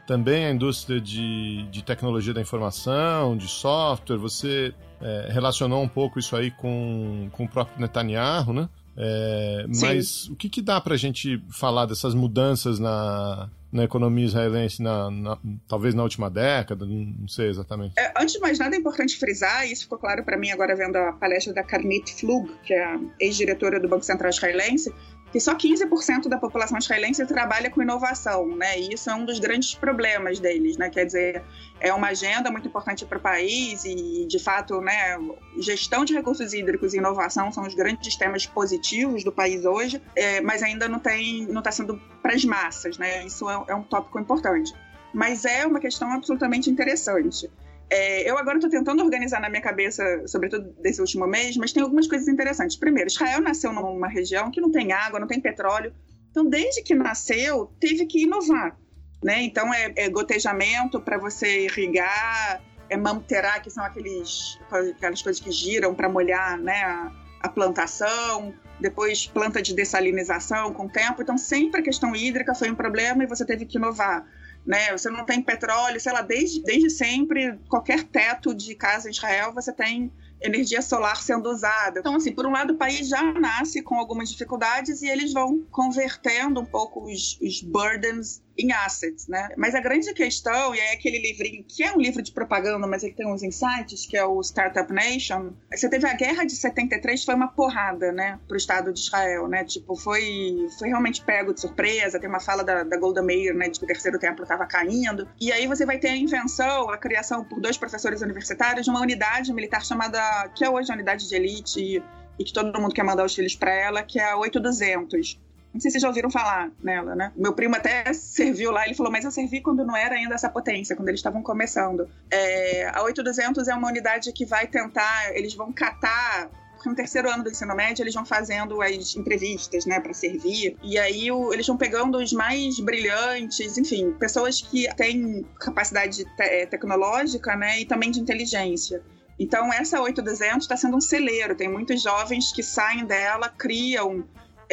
[0.07, 4.17] também a indústria de, de tecnologia da informação, de software.
[4.17, 8.69] Você é, relacionou um pouco isso aí com, com o próprio Netanyahu, né?
[8.95, 14.25] É, mas o que, que dá para a gente falar dessas mudanças na, na economia
[14.25, 16.85] israelense, na, na, talvez na última década?
[16.85, 17.93] Não sei exatamente.
[17.97, 20.75] É, antes de mais nada, é importante frisar, e isso ficou claro para mim agora
[20.75, 24.93] vendo a palestra da Karnit Flug, que é a ex-diretora do Banco Central israelense,
[25.33, 28.79] que só 15% da população israelense trabalha com inovação, né?
[28.79, 30.91] E isso é um dos grandes problemas deles, né?
[30.91, 31.43] Quer dizer,
[31.79, 35.17] é uma agenda muito importante para o país e, de fato, né,
[35.57, 40.39] gestão de recursos hídricos e inovação são os grandes temas positivos do país hoje, é,
[40.39, 43.25] mas ainda não tem, não está sendo para as massas, né?
[43.25, 44.71] Isso é, é um tópico importante.
[45.11, 47.49] Mas é uma questão absolutamente interessante.
[47.95, 51.83] É, eu agora estou tentando organizar na minha cabeça, sobretudo desse último mês, mas tem
[51.83, 52.75] algumas coisas interessantes.
[52.75, 55.93] Primeiro, Israel nasceu numa região que não tem água, não tem petróleo.
[56.31, 58.75] Então, desde que nasceu, teve que inovar.
[59.23, 59.43] Né?
[59.43, 64.59] Então, é, é gotejamento para você irrigar, é mamterá, que são aqueles,
[64.97, 70.87] aquelas coisas que giram para molhar né, a, a plantação depois planta de dessalinização com
[70.87, 71.21] o tempo.
[71.21, 74.25] Então, sempre a questão hídrica foi um problema e você teve que inovar
[74.65, 74.91] né?
[74.91, 79.53] Você não tem petróleo, sei lá, desde, desde sempre, qualquer teto de casa em Israel,
[79.53, 80.11] você tem
[80.41, 81.99] energia solar sendo usada.
[81.99, 85.63] Então, assim, por um lado, o país já nasce com algumas dificuldades e eles vão
[85.71, 89.49] convertendo um pouco os, os burdens em assets, né?
[89.57, 93.03] Mas a grande questão, e é aquele livrinho, que é um livro de propaganda, mas
[93.03, 95.53] ele tem uns insights, que é o Startup Nation.
[95.71, 99.63] Você teve a guerra de 73, foi uma porrada, né, pro Estado de Israel, né?
[99.63, 102.19] Tipo, foi, foi realmente pego de surpresa.
[102.19, 105.27] Tem uma fala da, da Golda Meir, né, de que o terceiro templo estava caindo.
[105.39, 109.01] E aí você vai ter a invenção, a criação por dois professores universitários de uma
[109.01, 112.03] unidade militar chamada, que é hoje a unidade de elite, e,
[112.39, 115.39] e que todo mundo quer mandar os filhos para ela, que é a 8200
[115.73, 117.31] não sei se vocês já ouviram falar nela, né?
[117.35, 120.49] Meu primo até serviu lá, ele falou, mas eu servi quando não era ainda essa
[120.49, 122.07] potência, quando eles estavam começando.
[122.29, 126.49] É, a 8200 é uma unidade que vai tentar, eles vão catar
[126.85, 130.75] no terceiro ano do ensino médio, eles vão fazendo as entrevistas, né, para servir.
[130.83, 136.31] E aí o, eles vão pegando os mais brilhantes, enfim, pessoas que têm capacidade te
[136.39, 139.01] é, tecnológica, né, e também de inteligência.
[139.39, 141.55] Então, essa 8200 está sendo um celeiro.
[141.55, 144.23] Tem muitos jovens que saem dela, criam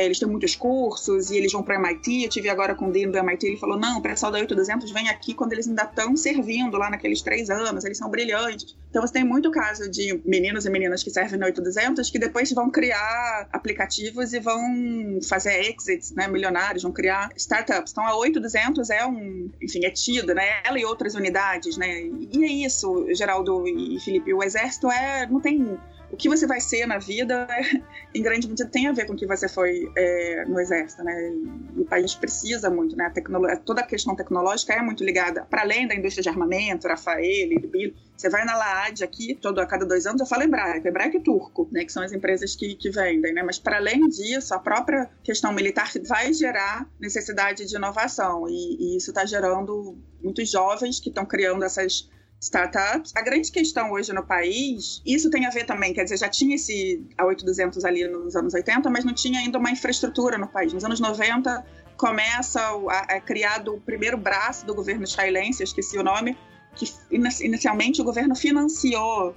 [0.05, 2.25] eles têm muitos cursos e eles vão para MIT.
[2.25, 4.91] Eu tive agora com o Dean do MIT, ele falou: não, o pessoal da 8200
[4.91, 8.77] vem aqui quando eles ainda estão servindo lá naqueles três anos, eles são brilhantes.
[8.89, 12.51] Então você tem muito caso de meninos e meninas que servem na 8200 que depois
[12.53, 17.93] vão criar aplicativos e vão fazer exits, né, milionários, vão criar startups.
[17.93, 22.03] Então a 8200 é um, enfim, é tida, né, ela e outras unidades, né.
[22.33, 25.79] E é isso, Geraldo e Felipe, o exército é, não tem
[26.13, 27.47] o que você vai ser na vida,
[28.15, 31.33] em grande medida, tem a ver com o que você foi é, no exército, né?
[31.77, 33.13] E o país precisa muito, né?
[33.51, 37.49] A toda a questão tecnológica é muito ligada, para além da indústria de armamento, Rafael,
[37.49, 41.17] Libil, você vai na Laad aqui, todo a cada dois anos eu falo hebraico, hebraico
[41.17, 41.85] e turco, né?
[41.85, 43.43] Que são as empresas que, que vendem, né?
[43.43, 48.97] Mas para além disso, a própria questão militar vai gerar necessidade de inovação e, e
[48.97, 53.13] isso está gerando muitos jovens que estão criando essas startups.
[53.15, 56.57] A grande questão hoje no país, isso tem a ver também, quer dizer, já tinha
[56.57, 60.73] esse a 8200 ali nos anos 80, mas não tinha ainda uma infraestrutura no país.
[60.73, 61.65] Nos anos 90
[61.97, 66.37] começa a, a criado o primeiro braço do governo israelense, esqueci o nome,
[66.75, 69.35] que inicialmente o governo financiou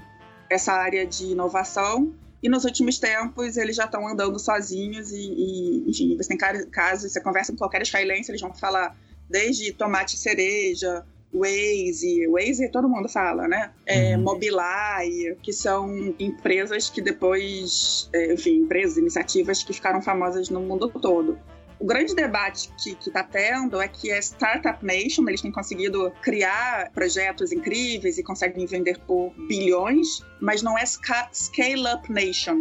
[0.49, 5.89] essa área de inovação e nos últimos tempos eles já estão andando sozinhos e, e,
[5.89, 6.37] enfim, você tem
[6.69, 8.95] casos, você conversa com qualquer israelense, eles vão falar
[9.29, 13.71] desde tomate cereja, Waze, Waze todo mundo fala, né?
[13.85, 14.23] É, uhum.
[14.23, 20.89] Mobileye, que são empresas que depois, é, enfim, empresas, iniciativas que ficaram famosas no mundo
[20.89, 21.37] todo.
[21.79, 26.89] O grande debate que está tendo é que a Startup Nation, eles têm conseguido criar
[26.93, 32.57] projetos incríveis e conseguem vender por bilhões, mas não é Scale-Up Nation.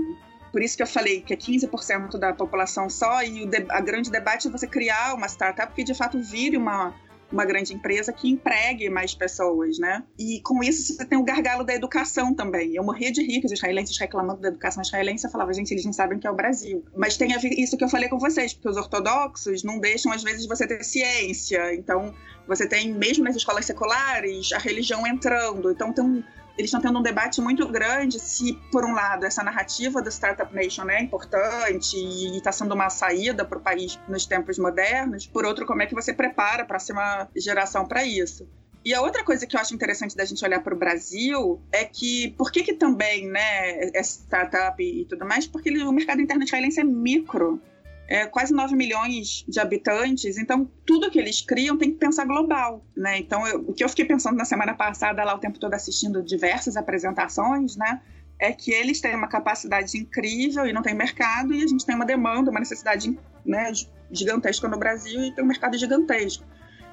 [0.51, 4.11] Por isso que eu falei que é 15% da população só, e o a grande
[4.11, 6.95] debate é você criar uma startup que de fato vire uma,
[7.33, 10.03] uma grande empresa que empregue mais pessoas, né?
[10.19, 12.75] E com isso você tem o gargalo da educação também.
[12.75, 15.85] Eu morria de rir que os israelenses reclamando da educação israelense, eu falava, gente, eles
[15.85, 16.85] não sabem o que é o Brasil.
[16.97, 20.13] Mas tem a ver isso que eu falei com vocês, porque os ortodoxos não deixam,
[20.13, 21.75] às vezes, você ter ciência.
[21.75, 22.15] Então,
[22.47, 25.71] você tem, mesmo nas escolas seculares, a religião entrando.
[25.71, 26.23] Então, tem um
[26.57, 30.55] eles estão tendo um debate muito grande se, por um lado, essa narrativa do Startup
[30.55, 35.45] Nation é importante e está sendo uma saída para o país nos tempos modernos, por
[35.45, 38.49] outro, como é que você prepara a próxima geração para isso.
[38.85, 41.85] E a outra coisa que eu acho interessante da gente olhar para o Brasil é
[41.85, 45.47] que, por que que também, né, é startup e tudo mais?
[45.47, 47.63] Porque o mercado interno israelense é micro
[48.13, 52.85] é, quase 9 milhões de habitantes, então tudo que eles criam tem que pensar global,
[52.95, 53.17] né?
[53.19, 56.23] Então, eu, o que eu fiquei pensando na semana passada, lá o tempo todo assistindo
[56.23, 58.03] diversas apresentações, né?
[58.39, 61.95] É que eles têm uma capacidade incrível e não tem mercado, e a gente tem
[61.95, 63.73] uma demanda, uma necessidade né,
[64.11, 66.45] gigantesca no Brasil e tem um mercado gigantesco.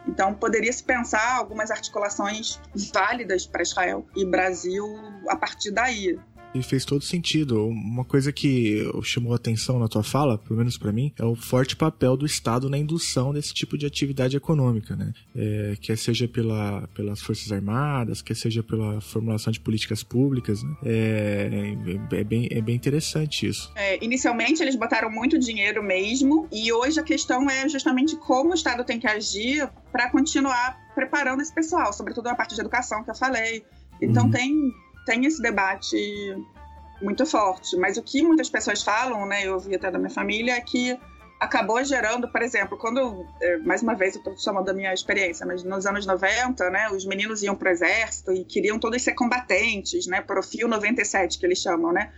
[0.08, 2.62] Então, poderia se pensar algumas articulações
[2.94, 4.86] válidas para Israel e Brasil
[5.28, 6.18] a partir daí.
[6.54, 7.68] E fez todo sentido.
[7.68, 11.76] Uma coisa que chamou atenção na tua fala, pelo menos para mim, é o forte
[11.76, 15.14] papel do Estado na indução desse tipo de atividade econômica, né?
[15.36, 20.76] É, quer seja pela, pelas Forças Armadas, quer seja pela formulação de políticas públicas, né?
[20.84, 21.76] É,
[22.12, 23.72] é, bem, é bem interessante isso.
[23.76, 28.54] É, inicialmente eles botaram muito dinheiro mesmo, e hoje a questão é justamente como o
[28.54, 33.12] Estado tem que agir para continuar preparando esse pessoal, sobretudo na parte de educação que
[33.12, 33.64] eu falei.
[34.02, 34.32] Então uhum.
[34.32, 34.74] tem
[35.10, 35.98] tem esse debate
[37.02, 37.76] muito forte.
[37.78, 41.00] Mas o que muitas pessoas falam, né, eu ouvi até da minha família, é que
[41.40, 45.48] acabou gerando, por exemplo, quando, é, mais uma vez eu estou chamando da minha experiência,
[45.48, 49.14] mas nos anos 90, né, os meninos iam para o exército e queriam todos ser
[49.14, 52.12] combatentes, né, profil 97 que eles chamam, né,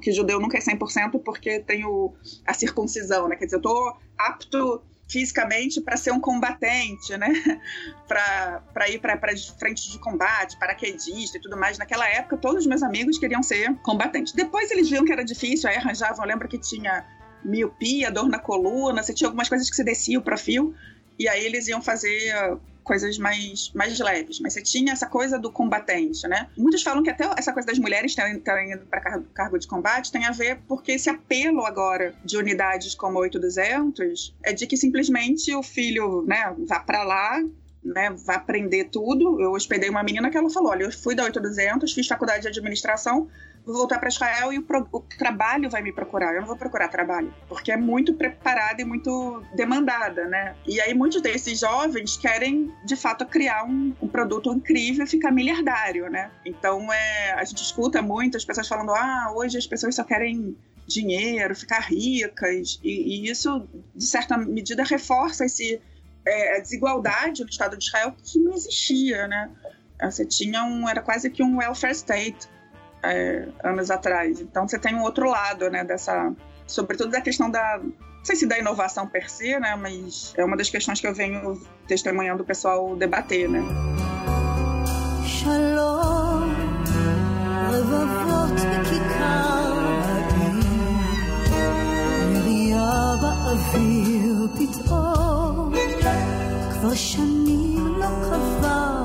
[0.00, 2.14] que judeu nunca é 100% porque tem o,
[2.46, 7.28] a circuncisão, né, quer dizer, eu estou apto fisicamente para ser um combatente, né?
[8.06, 9.18] para ir para
[9.58, 11.78] frente de combate, paraquedista e tudo mais.
[11.78, 14.32] Naquela época, todos os meus amigos queriam ser combatentes.
[14.32, 16.24] Depois eles viram que era difícil, aí arranjavam.
[16.24, 17.06] Eu lembro que tinha
[17.42, 20.74] miopia, dor na coluna, você tinha algumas coisas que você descia o perfil,
[21.18, 24.40] e aí eles iam fazer coisas mais, mais leves.
[24.40, 26.48] Mas você tinha essa coisa do combatente, né?
[26.56, 30.24] Muitos falam que até essa coisa das mulheres estarem indo para cargo, de combate tem
[30.24, 35.62] a ver porque esse apelo agora de unidades como 8200 é de que simplesmente o
[35.62, 37.42] filho, né, vá para lá
[37.84, 39.40] né, vai aprender tudo.
[39.40, 42.48] Eu hospedei uma menina que ela falou: olha, eu fui da 8200, fiz faculdade de
[42.48, 43.28] administração,
[43.68, 46.34] vou voltar para Israel e o, pro, o, trabalho vai me procurar.
[46.34, 50.56] Eu não vou procurar trabalho, porque é muito preparada e muito demandada, né?
[50.66, 55.30] E aí muitos desses jovens querem, de fato, criar um, um produto incrível e ficar
[55.30, 56.30] miliardário, né?
[56.46, 60.56] Então, é, a gente escuta muito as pessoas falando: ah, hoje as pessoas só querem
[60.86, 65.78] dinheiro, ficar ricas, e, e isso, de certa medida, reforça esse
[66.26, 69.50] é, a desigualdade no Estado de Israel que não existia, né?
[70.02, 72.48] Você tinha um, era quase que um welfare state
[73.03, 74.39] é, anos atrás.
[74.39, 75.83] Então você tem um outro lado, né?
[75.83, 76.33] Dessa,
[76.65, 79.75] sobretudo da questão da, não sei se da inovação per se, né?
[79.75, 83.61] Mas é uma das questões que eu venho testemunhando o pessoal debater, né?
[85.25, 86.53] Shalom,
[96.83, 98.96] כבר שנים לא קבע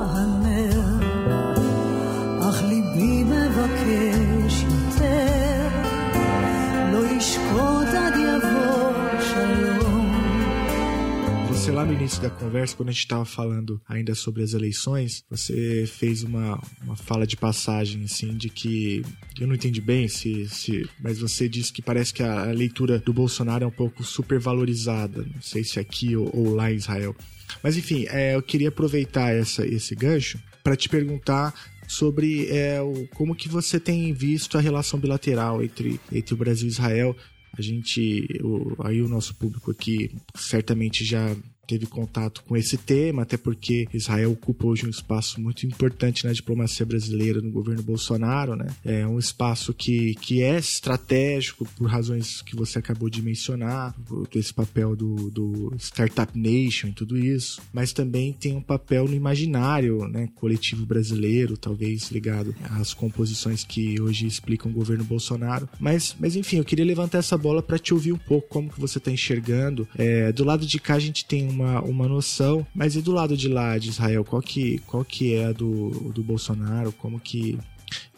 [11.64, 15.24] Você lá no início da conversa, quando a gente estava falando ainda sobre as eleições,
[15.30, 19.02] você fez uma, uma fala de passagem, assim, de que
[19.40, 20.86] eu não entendi bem se, se.
[21.00, 25.22] Mas você disse que parece que a, leitura do Bolsonaro é um pouco supervalorizada.
[25.22, 27.16] Não sei se aqui ou, ou lá em Israel.
[27.62, 31.54] Mas enfim, é, eu queria aproveitar essa, esse gancho para te perguntar
[31.88, 36.68] sobre é, o, como que você tem visto a relação bilateral entre, entre o Brasil
[36.68, 37.16] e Israel.
[37.56, 41.34] A gente, o, aí o nosso público aqui certamente já
[41.66, 46.32] teve contato com esse tema, até porque Israel ocupa hoje um espaço muito importante na
[46.32, 48.66] diplomacia brasileira no governo Bolsonaro, né?
[48.84, 53.94] É um espaço que, que é estratégico por razões que você acabou de mencionar,
[54.34, 59.14] esse papel do, do Startup Nation e tudo isso, mas também tem um papel no
[59.14, 65.68] imaginário, né, coletivo brasileiro, talvez ligado às composições que hoje explicam o governo Bolsonaro.
[65.78, 68.80] Mas, mas enfim, eu queria levantar essa bola para te ouvir um pouco como que
[68.80, 69.88] você está enxergando.
[69.96, 72.66] É, do lado de cá a gente tem uma, uma noção.
[72.74, 75.90] Mas e do lado de lá de Israel, qual que, qual que é a do,
[76.10, 76.92] do Bolsonaro?
[76.92, 77.58] Como que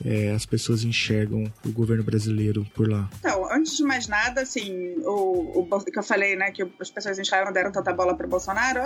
[0.04, 3.08] é, as pessoas enxergam o governo brasileiro por lá?
[3.18, 7.18] Então, antes de mais nada, assim, o, o que eu falei, né, que as pessoas
[7.18, 8.80] em Israel não deram tanta bola para Bolsonaro,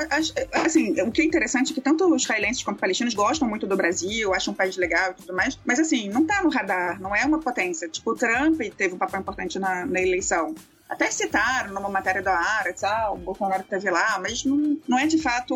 [0.52, 3.66] assim, o que é interessante é que tanto os israelenses quanto os palestinos gostam muito
[3.66, 7.00] do Brasil, acham um país legal e tudo mais, mas assim, não tá no radar,
[7.00, 7.88] não é uma potência.
[7.88, 10.54] Tipo, o Trump teve um papel importante na, na eleição
[10.90, 15.06] até citaram numa matéria da área, tal, o Bolsonaro esteve lá, mas não, não é
[15.06, 15.54] de fato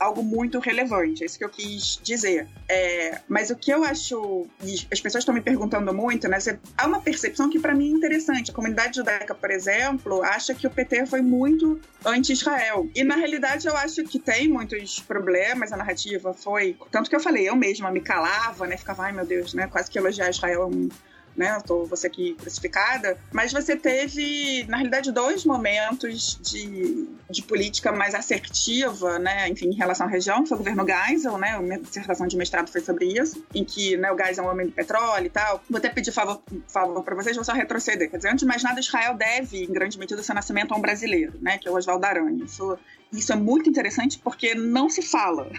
[0.00, 2.48] algo muito relevante, é isso que eu quis dizer.
[2.66, 6.38] É, mas o que eu acho, e as pessoas estão me perguntando muito, né?
[6.76, 8.50] Há uma percepção que para mim é interessante.
[8.50, 12.88] A comunidade judaica, por exemplo, acha que o PT foi muito anti-Israel.
[12.94, 16.78] E na realidade eu acho que tem muitos problemas, a narrativa foi.
[16.90, 18.78] Tanto que eu falei, eu mesma me calava, né?
[18.78, 19.66] Ficava, ai meu Deus, né?
[19.66, 20.88] Quase que elogiar Israel é um
[21.36, 21.58] né?
[21.66, 23.18] Tô você aqui crucificada.
[23.32, 29.48] Mas você teve, na realidade, dois momentos de, de política mais assertiva, né?
[29.48, 31.50] Enfim, em relação à região, foi o governo Geisel, né?
[31.50, 34.50] A minha dissertação de mestrado foi sobre isso, em que né, o Geisel é um
[34.50, 35.62] homem do petróleo e tal.
[35.68, 38.10] Vou até pedir favor, favor para vocês, vou só retroceder.
[38.10, 40.80] Quer dizer, antes de mais nada, Israel deve, em grande medida, seu nascimento a um
[40.80, 41.58] brasileiro, né?
[41.58, 42.44] Que é o Oswaldo Aranha.
[42.44, 42.78] Isso,
[43.12, 45.50] isso é muito interessante porque não se fala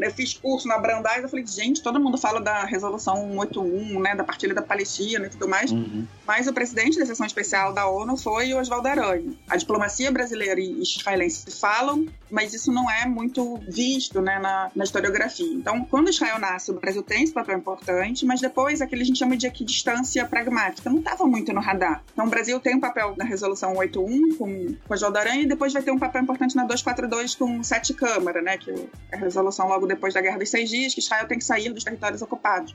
[0.00, 4.14] eu fiz curso na Brandeis, eu falei, gente, todo mundo fala da resolução 181, né,
[4.14, 6.06] da partilha da Palestina e tudo mais, uhum.
[6.26, 9.32] mas o presidente da sessão especial da ONU foi o Oswaldo Aranha.
[9.48, 14.84] A diplomacia brasileira e israelense falam, mas isso não é muito visto, né, na, na
[14.84, 15.52] historiografia.
[15.52, 19.18] Então, quando Israel nasce, o Brasil tem esse papel importante, mas depois aquele a gente
[19.18, 22.02] chama de equidistância pragmática, não estava muito no radar.
[22.12, 25.72] Então, o Brasil tem um papel na resolução 181 com, com Oswaldo Aranha e depois
[25.72, 29.68] vai ter um papel importante na 242 com sete câmara, né, que é a resolução
[29.68, 32.74] logo depois da Guerra dos Seis Dias, que Israel tem que sair dos territórios ocupados.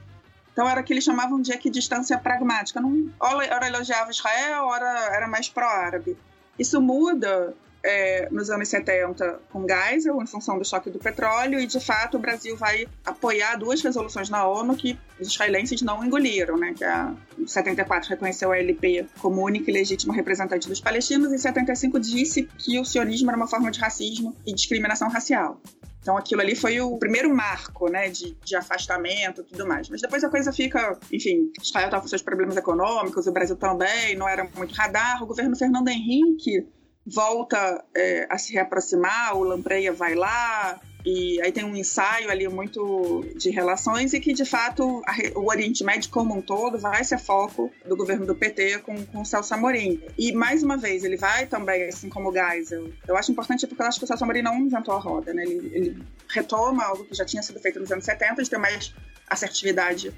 [0.52, 2.80] Então era o que eles chamavam de equidistância pragmática.
[2.80, 6.18] Não, ora elogiava Israel, ora era mais pró-árabe.
[6.60, 11.68] Isso muda é, nos anos 70 com Geisel, em função do choque do petróleo, e
[11.68, 16.56] de fato o Brasil vai apoiar duas resoluções na ONU que os israelenses não engoliram,
[16.56, 16.74] né?
[16.76, 17.14] Que a
[17.46, 22.80] 74 reconheceu a LP como única e legítima representante dos palestinos, e 75 disse que
[22.80, 25.60] o sionismo era uma forma de racismo e discriminação racial.
[26.04, 29.88] Então aquilo ali foi o primeiro marco, né, de, de afastamento e tudo mais.
[29.88, 34.14] Mas depois a coisa fica, enfim, Israel estava com seus problemas econômicos, o Brasil também,
[34.16, 35.24] não era muito radar.
[35.24, 36.68] O governo Fernando Henrique
[37.06, 42.48] volta é, a se reaproximar, o Lampreia vai lá, e aí tem um ensaio ali
[42.48, 47.04] muito de relações e que, de fato, a, o Oriente Médio como um todo vai
[47.04, 50.02] ser foco do governo do PT com, com o Celso Amorim.
[50.18, 52.90] E, mais uma vez, ele vai também, assim como o Geisel.
[53.06, 55.44] Eu acho importante porque eu acho que o Celso Amorim não inventou a roda, né?
[55.44, 58.94] Ele, ele retoma algo que já tinha sido feito nos anos 70, de ter mais
[59.28, 60.14] assertividade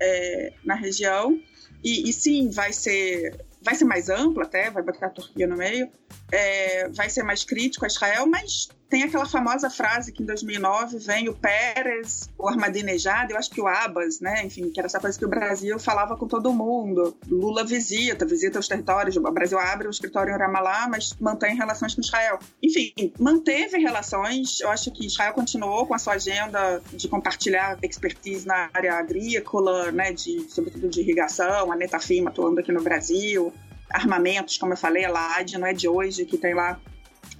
[0.00, 1.36] é, na região.
[1.82, 5.56] E, e, sim, vai ser vai ser mais amplo até, vai botar a Turquia no
[5.56, 5.90] meio,
[6.30, 10.98] é, vai ser mais crítico a Israel, mas tem aquela famosa frase que em 2009
[10.98, 14.44] vem o Pérez, o Ahmadinejad, eu acho que o Abbas, né?
[14.44, 17.16] Enfim, que era essa coisa que o Brasil falava com todo mundo.
[17.28, 21.94] Lula visita, visita os territórios, o Brasil abre o escritório em Ramallah, mas mantém relações
[21.94, 22.38] com Israel.
[22.62, 28.46] Enfim, manteve relações, eu acho que Israel continuou com a sua agenda de compartilhar expertise
[28.46, 30.12] na área agrícola, né?
[30.12, 33.52] De, sobretudo de irrigação, a Netafim atuando aqui no Brasil,
[33.90, 36.78] armamentos, como eu falei, a LAD não é de hoje, que tem lá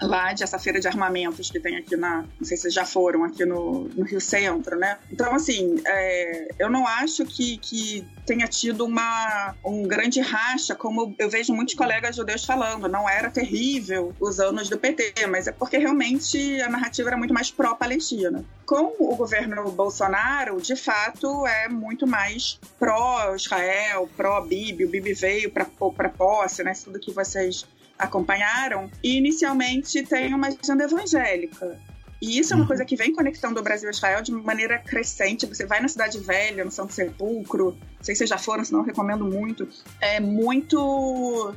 [0.00, 2.24] lá de essa feira de armamentos que tem aqui na.
[2.38, 4.98] Não sei se vocês já foram aqui no, no Rio Centro, né?
[5.10, 11.14] Então, assim, é, eu não acho que, que tenha tido uma, um grande racha, como
[11.18, 12.88] eu vejo muitos colegas judeus falando.
[12.88, 17.34] Não era terrível os anos do PT, mas é porque realmente a narrativa era muito
[17.34, 18.44] mais pró-Palestina.
[18.66, 24.84] Com o governo Bolsonaro, de fato, é muito mais pró-Israel, pró-Bibi.
[24.84, 26.72] O Bibi veio para posse, né?
[26.84, 27.66] Tudo que vocês
[27.98, 31.78] acompanharam, e inicialmente tem uma agenda evangélica.
[32.20, 32.68] E isso é uma uhum.
[32.68, 35.46] coisa que vem conectando o Brasil e Israel de maneira crescente.
[35.46, 38.80] Você vai na Cidade Velha, no Santo Sepulcro, não sei se vocês já foram, senão
[38.80, 39.68] eu recomendo muito.
[40.00, 41.54] É muito,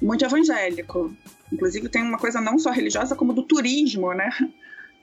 [0.00, 1.14] muito evangélico.
[1.52, 4.30] Inclusive tem uma coisa não só religiosa, como do turismo, né?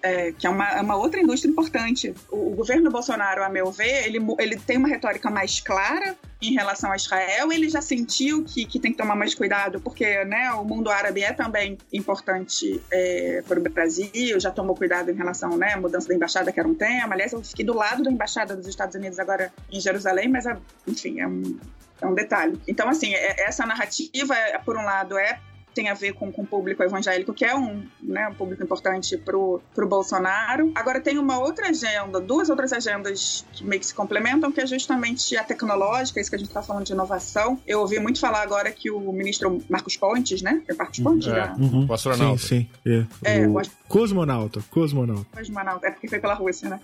[0.04, 2.14] É, que é uma, é uma, outra indústria importante.
[2.30, 6.54] O, o, governo Bolsonaro, a meu ver, ele, ele tem uma retórica mais clara em
[6.54, 7.54] relação a Israel.
[7.54, 11.24] Ele já sentiu que, que tem que tomar mais cuidado, porque né, o mundo árabe
[11.24, 16.10] é também importante é, para o Brasil, já tomou cuidado em relação né, à mudança
[16.10, 17.14] da embaixada, que era um tema.
[17.14, 20.58] Aliás, eu fiquei do lado da embaixada dos Estados Unidos agora em Jerusalém, mas, é,
[20.86, 21.58] enfim, é um,
[22.01, 22.60] é um detalhe.
[22.68, 24.36] Então, assim, é, essa narrativa,
[24.66, 25.39] por um lado, é
[25.74, 29.17] tem a ver com, com o público evangélico, que é um, né, um público importante
[29.17, 30.71] pro, pro Bolsonaro.
[30.76, 34.65] Agora tem uma outra agenda, duas outras agendas que meio que se complementam, que é
[34.67, 37.59] justamente a tecnológica, isso que a gente está falando de inovação.
[37.65, 40.61] Eu ouvi muito falar agora que o ministro Marcos Pontes, né?
[40.67, 41.55] É Marcos Pontes, É, já?
[41.88, 42.38] o astronauta.
[42.41, 43.05] Sim, sim.
[43.24, 43.39] É.
[43.41, 45.26] É, o o cosmonauta, cosmonauta.
[45.38, 46.80] Cosmonauta, é porque foi pela Rússia, né?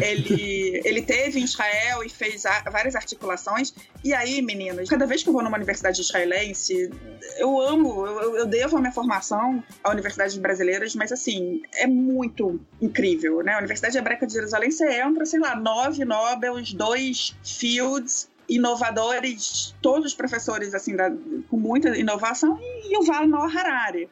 [0.00, 3.74] ele, ele teve em Israel e fez a- várias articulações.
[4.04, 6.90] E aí, meninas, cada vez que eu vou numa universidade israelense,
[7.38, 12.60] eu amo, eu, eu devo a minha formação a universidades brasileiras, mas assim, é muito
[12.80, 13.54] incrível, né?
[13.54, 20.06] A Universidade Hebraica de Jerusalém, você entra, sei lá, nove Nobels, dois Fields, inovadores, todos
[20.06, 21.10] os professores, assim, da-
[21.48, 24.08] com muita inovação, e o Val Harari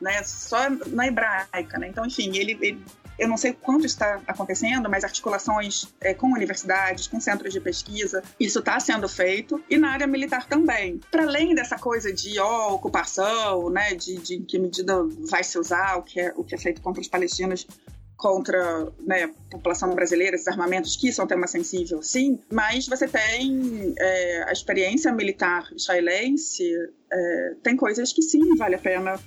[0.00, 0.56] né, só
[0.86, 1.88] na hebraica, né?
[1.88, 2.82] Então, enfim, ele, ele-
[3.20, 8.22] eu não sei quanto está acontecendo, mas articulações é, com universidades, com centros de pesquisa,
[8.40, 10.98] isso está sendo feito e na área militar também.
[11.10, 15.58] Para além dessa coisa de ó, ocupação, né, de, de em que medida vai se
[15.58, 17.66] usar o que é, o que é feito contra os palestinos
[18.16, 23.94] contra né, a população brasileira, esses armamentos, que um tema sensível, sim, mas você tem
[23.98, 26.70] é, a experiência militar israelense,
[27.10, 29.18] é, tem coisas que sim, vale a pena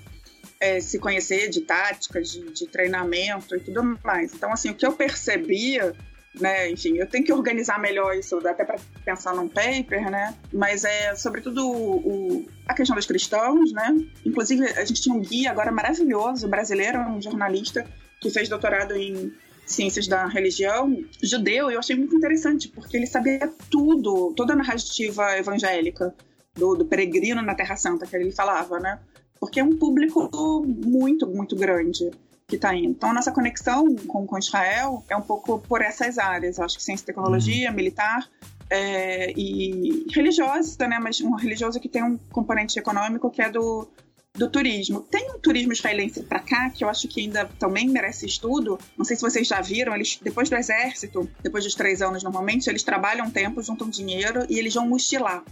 [0.66, 4.34] é, se conhecer de táticas, de, de treinamento e tudo mais.
[4.34, 5.94] Então, assim, o que eu percebia,
[6.40, 10.84] né, enfim, eu tenho que organizar melhor isso, até para pensar num paper, né, mas
[10.84, 13.88] é sobretudo o, o- a questão dos cristãos, né,
[14.26, 17.86] inclusive a gente tinha um guia agora maravilhoso, brasileiro, um jornalista
[18.22, 19.34] que fez doutorado em
[19.66, 24.56] ciências da religião, judeu, e eu achei muito interessante, porque ele sabia tudo, toda a
[24.56, 26.14] narrativa evangélica
[26.56, 29.00] do, do peregrino na Terra Santa, que ele falava, né?
[29.44, 30.32] Porque é um público
[30.66, 32.10] muito, muito grande
[32.48, 32.92] que está indo.
[32.92, 36.62] Então, nossa conexão com, com Israel é um pouco por essas áreas.
[36.62, 38.26] Acho que ciência e tecnologia, militar
[38.70, 40.98] é, e religiosa, né?
[40.98, 43.86] Mas um religioso que tem um componente econômico que é do,
[44.34, 45.02] do turismo.
[45.02, 48.80] Tem um turismo israelense para cá que eu acho que ainda também merece estudo.
[48.98, 52.70] Não sei se vocês já viram, eles depois do exército, depois dos três anos normalmente,
[52.70, 55.44] eles trabalham um tempo, juntam dinheiro e eles vão mochilar.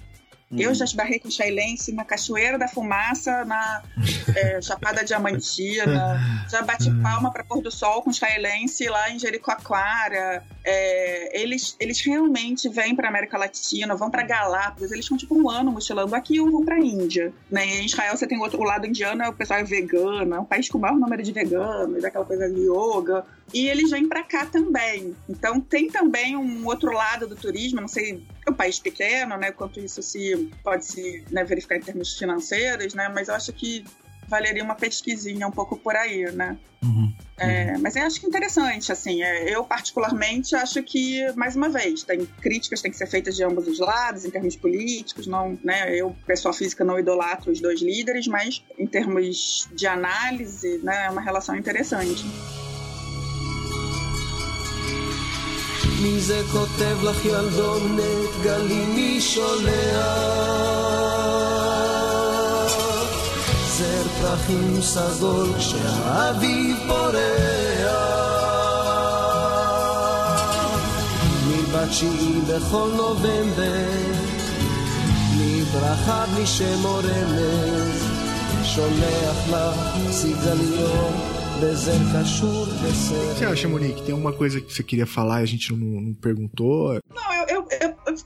[0.58, 3.84] Eu já esbarrei com israelense na Cachoeira da Fumaça, na
[4.36, 6.46] é, Chapada Diamantina.
[6.50, 10.44] Já bati palma para pôr do sol com israelense lá em Jericoacoara.
[10.64, 14.92] É, eles, eles realmente vêm para América Latina, vão para Galápagos.
[14.92, 17.32] Eles ficam tipo um ano mochilando aqui ou vão para Índia.
[17.50, 17.66] Né?
[17.66, 20.40] E em Israel você tem outro, o lado indiano, é o pessoal é vegano, é
[20.40, 23.24] um país com o maior número de veganos, aquela coisa de yoga.
[23.54, 25.16] E eles vêm para cá também.
[25.28, 29.52] Então tem também um outro lado do turismo, não sei, é um país pequeno, né?
[29.52, 33.10] Quanto isso se pode se né, verificar em termos financeiros, né?
[33.10, 33.84] Mas eu acho que
[34.28, 36.58] valeria uma pesquisinha um pouco por aí, né?
[37.38, 42.04] É, mas eu acho que interessante, assim, é, eu particularmente acho que, mais uma vez,
[42.04, 45.94] tem críticas têm que ser feitas de ambos os lados, em termos políticos, não, né,
[45.96, 51.10] eu, pessoa física, não idolatro os dois líderes, mas em termos de análise, né, é
[51.10, 52.24] uma relação interessante.
[56.02, 59.72] מי זה כותב לך ילדונת גלי מי שולח
[63.68, 68.12] זר פרחים סגול כשהאביב פורח
[71.48, 73.90] מי בתשיעי בכל נובמבר
[75.32, 78.04] בלי ברכה בלי שם או רמז
[78.64, 84.02] שולח לך סיגליות O que você acha, Monique?
[84.02, 87.00] Tem alguma coisa que você queria falar e a gente não, não perguntou?
[87.14, 87.61] Não, eu, eu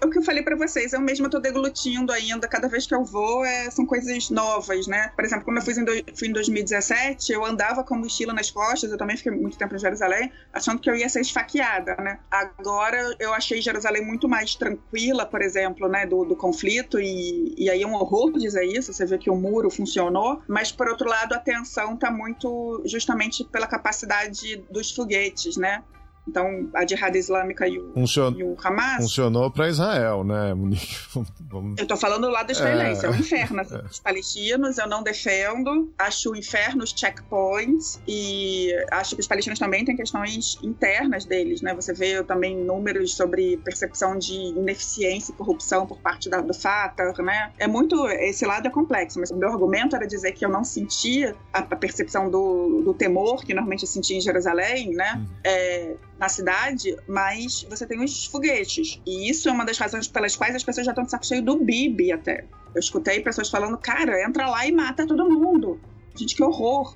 [0.02, 2.94] é o que eu falei pra vocês, eu mesma tô deglutindo ainda, cada vez que
[2.96, 5.10] eu vou, é, são coisas novas, né?
[5.16, 8.52] Por exemplo, quando eu fui em, do- fui em 2017, eu andava com mochila nas
[8.52, 12.20] costas, eu também fiquei muito tempo em Jerusalém, achando que eu ia ser esfaqueada, né?
[12.30, 17.70] Agora eu achei Jerusalém muito mais tranquila, por exemplo, né, do, do conflito, e, e
[17.70, 21.08] aí é um horror dizer isso, você vê que o muro funcionou, mas por outro
[21.10, 25.84] lado a tensão tá muito justamente pela capacidade dos foguetes, né?
[26.28, 28.98] Então, a Jihad Islâmica e o, Funcion- e o Hamas.
[29.04, 30.96] Funcionou para Israel, né, Munique?
[31.50, 33.12] Vamos- Eu tô falando do lado israelense, é, É.
[33.12, 33.62] um inferno.
[33.62, 36.92] assim, Os palestinos eu não defendo, acho o inferno os
[37.30, 41.74] checkpoints e acho que os palestinos também têm questões internas deles, né?
[41.76, 47.14] Você vê também números sobre percepção de ineficiência e corrupção por parte da, do Fatah,
[47.24, 47.52] né?
[47.58, 48.06] É muito.
[48.08, 51.60] Esse lado é complexo, mas o meu argumento era dizer que eu não sentia a,
[51.60, 55.26] a percepção do, do temor que normalmente eu sentia em Jerusalém, né?
[55.44, 59.02] É, na cidade, mas você tem os foguetes.
[59.06, 61.42] E isso é uma das razões pelas quais as pessoas já estão de saco cheio
[61.42, 62.46] do Bibi até.
[62.74, 65.80] Eu escutei pessoas falando, cara, entra lá e mata todo mundo.
[66.16, 66.96] Gente, que horror.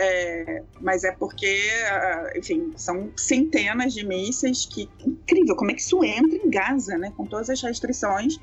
[0.00, 4.88] É, mas é porque, ah, enfim, são centenas de mísseis que.
[5.04, 7.12] Incrível, como é que isso entra em Gaza, né?
[7.16, 8.38] Com todas as restrições.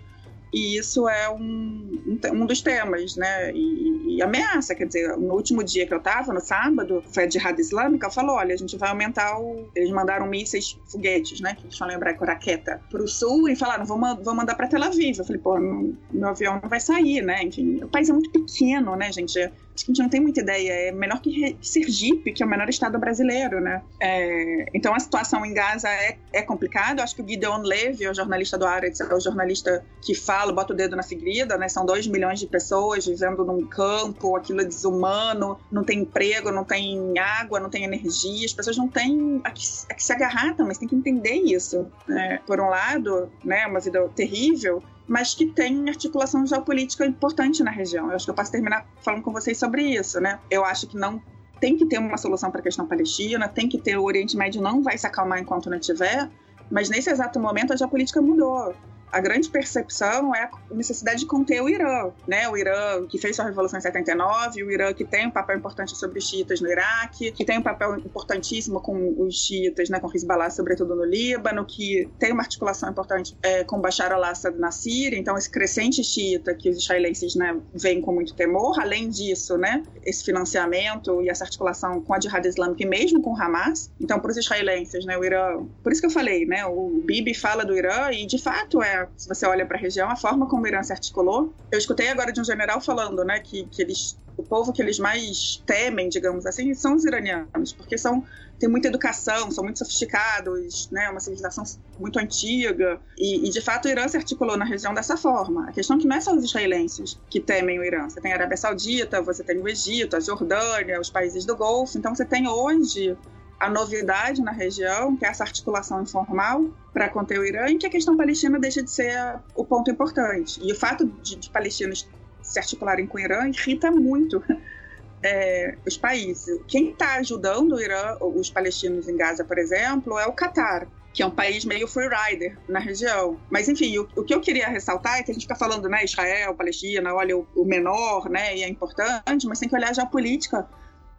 [0.56, 2.02] E isso é um,
[2.32, 3.52] um dos temas, né?
[3.52, 7.30] E, e, ameaça, quer dizer, no último dia que eu tava, no sábado, foi a
[7.30, 9.70] Jihad Islâmica, falou: olha, a gente vai aumentar o.
[9.76, 11.56] Eles mandaram mísseis, foguetes, né?
[11.56, 14.82] Que eles falam lembrar com raqueta, pro sul e falaram: vou, vou mandar pra Tel
[14.82, 15.20] Aviv.
[15.20, 17.44] Eu falei: pô, meu avião não vai sair, né?
[17.44, 19.52] Enfim, o país é muito pequeno, né, gente?
[19.76, 20.72] Acho que a gente não tem muita ideia.
[20.72, 23.82] É menor que Sergipe, que é o menor estado brasileiro, né?
[24.00, 27.04] É, então a situação em Gaza é, é complicada.
[27.04, 30.74] Acho que o Gideon Levy, o jornalista do Aretz, é o jornalista que fala, bota
[30.74, 31.68] o dedo na ferida, né?
[31.68, 36.64] São dois milhões de pessoas vivendo num campo, aquilo é desumano, não tem emprego, não
[36.64, 38.46] tem água, não tem energia.
[38.46, 41.88] As pessoas não têm a que, a que se agarrar você tem que entender isso.
[42.08, 42.40] Né?
[42.46, 48.10] Por um lado, né, uma vida terrível, mas que tem articulação geopolítica importante na região.
[48.10, 50.40] Eu acho que eu posso terminar falando com vocês sobre isso, né?
[50.50, 51.22] Eu acho que não
[51.60, 54.62] tem que ter uma solução para a questão palestina, tem que ter o Oriente Médio
[54.62, 56.30] não vai se acalmar enquanto não tiver,
[56.70, 58.74] mas nesse exato momento a geopolítica mudou
[59.12, 62.48] a grande percepção é a necessidade de conter o Irã, né?
[62.50, 65.96] O Irã que fez sua revolução em 79, o Irã que tem um papel importante
[65.98, 70.10] sobre os xiitas no Iraque, que tem um papel importantíssimo com os xiitas, né, com
[70.14, 75.18] Hezbollah, sobretudo no Líbano, que tem uma articulação importante é, com Bashar al-Assad na Síria,
[75.18, 79.84] então esse crescente xiita que os israelenses, né, veem com muito temor, além disso, né,
[80.04, 84.32] esse financiamento e essa articulação com a Jihad Islâmica e mesmo com Hamas, então para
[84.32, 87.76] os israelenses, né, o Irã, por isso que eu falei, né, o Bibi fala do
[87.76, 90.68] Irã e de fato é se você olha para a região, a forma como o
[90.68, 91.54] Irã se articulou.
[91.72, 95.00] Eu escutei agora de um general falando, né, que, que eles, o povo que eles
[95.00, 98.24] mais temem, digamos assim, são os iranianos, porque são
[98.60, 101.64] têm muita educação, são muito sofisticados, né, uma civilização
[102.00, 105.70] muito antiga, e, e, de fato o Irã se articulou na região dessa forma.
[105.70, 108.32] A questão é que não é só os israelenses que temem o Irã, você tem
[108.32, 112.26] a Arábia Saudita, você tem o Egito, a Jordânia, os países do Golfo, então você
[112.26, 113.18] tem hoje
[113.60, 117.88] a novidade na região, que é essa articulação informal para conter o Irã, e que
[117.88, 120.60] a questão palestina deixa de ser o ponto importante.
[120.62, 122.08] E o fato de, de palestinos
[122.42, 124.44] se articularem com o Irã irrita muito
[125.24, 126.60] é, os países.
[126.68, 131.24] Quem está ajudando o Irã, os palestinos em Gaza, por exemplo, é o Catar que
[131.24, 133.40] é um país meio freerider na região.
[133.50, 136.04] Mas, enfim, o, o, que eu queria ressaltar é que a gente fica falando, né,
[136.04, 140.04] Israel, Palestina, olha o, o menor, né, e é importante, mas tem que olhar já
[140.04, 140.68] a política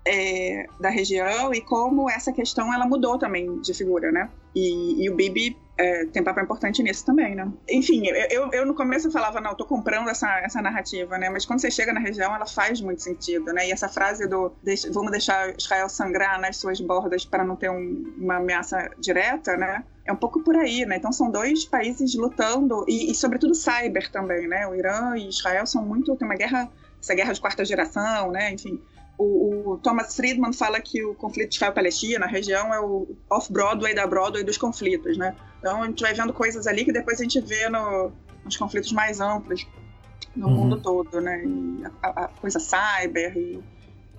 [0.07, 4.31] é, da região e como essa questão ela mudou também de figura, né?
[4.55, 7.53] E, e o Bibi é, tem papel importante nisso também, né?
[7.69, 11.29] Enfim, eu, eu no começo eu falava, não, eu tô comprando essa, essa narrativa, né?
[11.29, 13.69] Mas quando você chega na região, ela faz muito sentido, né?
[13.69, 14.55] E essa frase do
[14.93, 19.85] vamos deixar Israel sangrar nas suas bordas para não ter um, uma ameaça direta, né?
[20.07, 20.97] É um pouco por aí, né?
[20.97, 24.67] Então são dois países lutando, e, e sobretudo cyber também, né?
[24.69, 26.17] O Irã e Israel são muito.
[26.17, 26.71] tem uma guerra,
[27.03, 28.53] essa guerra de quarta geração, né?
[28.53, 28.81] Enfim
[29.19, 34.07] o, o, Thomas Friedman fala que o conflito Israel-Palestina, a região, é o off-Broadway da
[34.07, 35.35] Broadway dos conflitos, né?
[35.59, 38.13] Então a gente vai vendo coisas ali que depois a gente vê no,
[38.45, 39.67] nos conflitos mais amplos
[40.35, 40.55] no uhum.
[40.55, 41.43] mundo todo, né?
[41.45, 43.63] E a, a coisa cyber e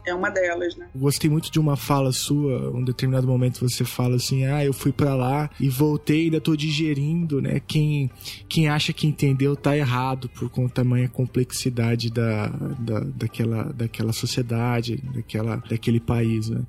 [0.07, 0.87] é uma delas, né?
[0.95, 4.91] Gostei muito de uma fala sua, um determinado momento você fala assim: "Ah, eu fui
[4.91, 7.61] para lá e voltei, ainda tô digerindo", né?
[7.67, 8.09] Quem
[8.47, 14.13] quem acha que entendeu tá errado por conta da tamanha complexidade da, da daquela daquela
[14.13, 16.61] sociedade, daquela daquele país, né?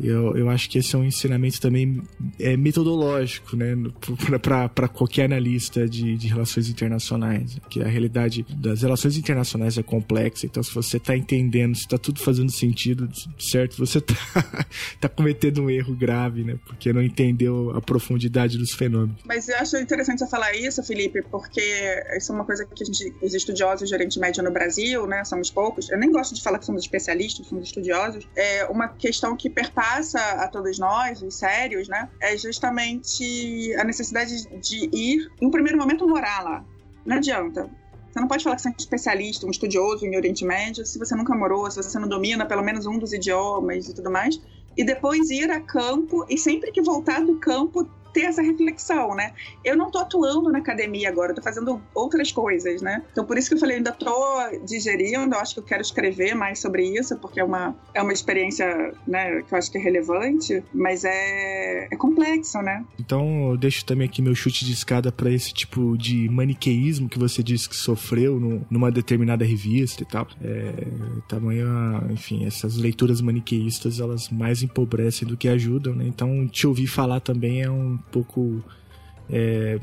[0.00, 2.02] Eu, eu acho que esse é um ensinamento também
[2.40, 3.74] é, metodológico, né,
[4.42, 7.58] para qualquer analista de, de relações internacionais.
[7.68, 11.98] Que a realidade das relações internacionais é complexa, então se você está entendendo, se está
[11.98, 14.14] tudo fazendo sentido, certo, você está
[15.00, 19.22] tá cometendo um erro grave, né, porque não entendeu a profundidade dos fenômenos.
[19.24, 21.62] Mas eu acho interessante você falar isso, Felipe, porque
[22.16, 25.24] isso é uma coisa que a gente, os estudiosos de Oriente Médio no Brasil, né,
[25.24, 29.36] somos poucos, eu nem gosto de falar que somos especialistas, somos estudiosos, é uma questão
[29.36, 35.30] que perpassa passa a todos nós, os sérios, né, é justamente a necessidade de ir,
[35.42, 36.64] um primeiro momento, morar lá.
[37.04, 37.68] Não adianta.
[38.10, 40.98] Você não pode falar que você é um especialista, um estudioso em Oriente Médio, se
[40.98, 44.40] você nunca morou, se você não domina pelo menos um dos idiomas e tudo mais.
[44.74, 49.32] E depois ir a campo, e sempre que voltar do campo, ter essa reflexão, né?
[49.64, 53.02] Eu não tô atuando na academia agora, eu tô fazendo outras coisas, né?
[53.10, 54.14] Então por isso que eu falei, ainda tô
[54.64, 58.12] digerindo, eu acho que eu quero escrever mais sobre isso, porque é uma, é uma
[58.12, 62.84] experiência, né, que eu acho que é relevante, mas é, é complexo, né?
[62.98, 67.18] Então eu deixo também aqui meu chute de escada para esse tipo de maniqueísmo que
[67.18, 70.28] você disse que sofreu no, numa determinada revista e tal.
[70.40, 70.72] É,
[71.26, 71.66] tamanho,
[72.10, 76.06] enfim, essas leituras maniqueístas, elas mais empobrecem do que ajudam, né?
[76.06, 78.62] Então te ouvir falar também é um pouco
[79.28, 79.78] é,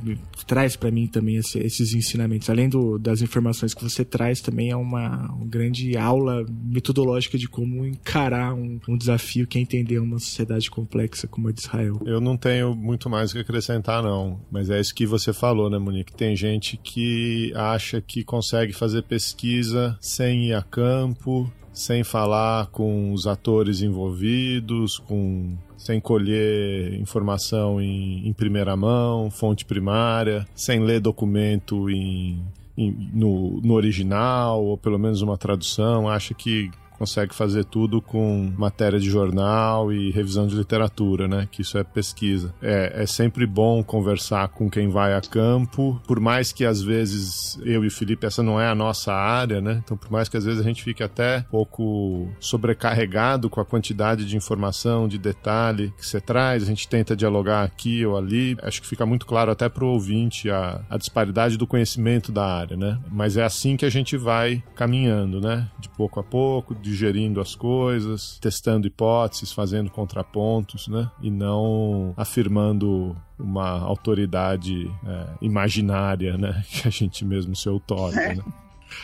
[0.46, 2.50] traz para mim também esse, esses ensinamentos.
[2.50, 7.48] Além do, das informações que você traz, também é uma, uma grande aula metodológica de
[7.48, 12.00] como encarar um, um, desafio que é entender uma sociedade complexa como a de Israel.
[12.06, 14.40] Eu não tenho muito mais o que acrescentar, não.
[14.52, 16.14] Mas é isso que você falou, né, Monique?
[16.14, 23.14] Tem gente que acha que consegue fazer pesquisa sem ir a campo, sem falar com
[23.14, 31.00] os atores envolvidos, com sem colher informação em, em primeira mão, fonte primária, sem ler
[31.00, 32.40] documento em,
[32.78, 36.70] no, no original, ou pelo menos uma tradução, acha que
[37.02, 41.48] consegue fazer tudo com matéria de jornal e revisão de literatura, né?
[41.52, 42.54] Que isso é pesquisa.
[42.62, 47.60] É, é sempre bom conversar com quem vai a campo, por mais que às vezes
[47.64, 49.82] eu e o Felipe, essa não é a nossa área, né?
[49.84, 53.66] Então, por mais que às vezes a gente fique até um pouco sobrecarregado com a
[53.66, 58.56] quantidade de informação, de detalhe que você traz, a gente tenta dialogar aqui ou ali.
[58.62, 62.46] Acho que fica muito claro até para o ouvinte a, a disparidade do conhecimento da
[62.46, 63.00] área, né?
[63.10, 65.68] Mas é assim que a gente vai caminhando, né?
[65.80, 71.10] De pouco a pouco, de digerindo as coisas, testando hipóteses, fazendo contrapontos, né?
[71.22, 76.64] E não afirmando uma autoridade é, imaginária, né?
[76.70, 78.36] Que a gente mesmo se outorga, é.
[78.36, 78.44] né?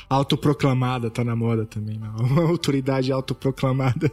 [0.09, 2.15] Autoproclamada, tá na moda também, não.
[2.27, 4.11] Uma autoridade autoproclamada.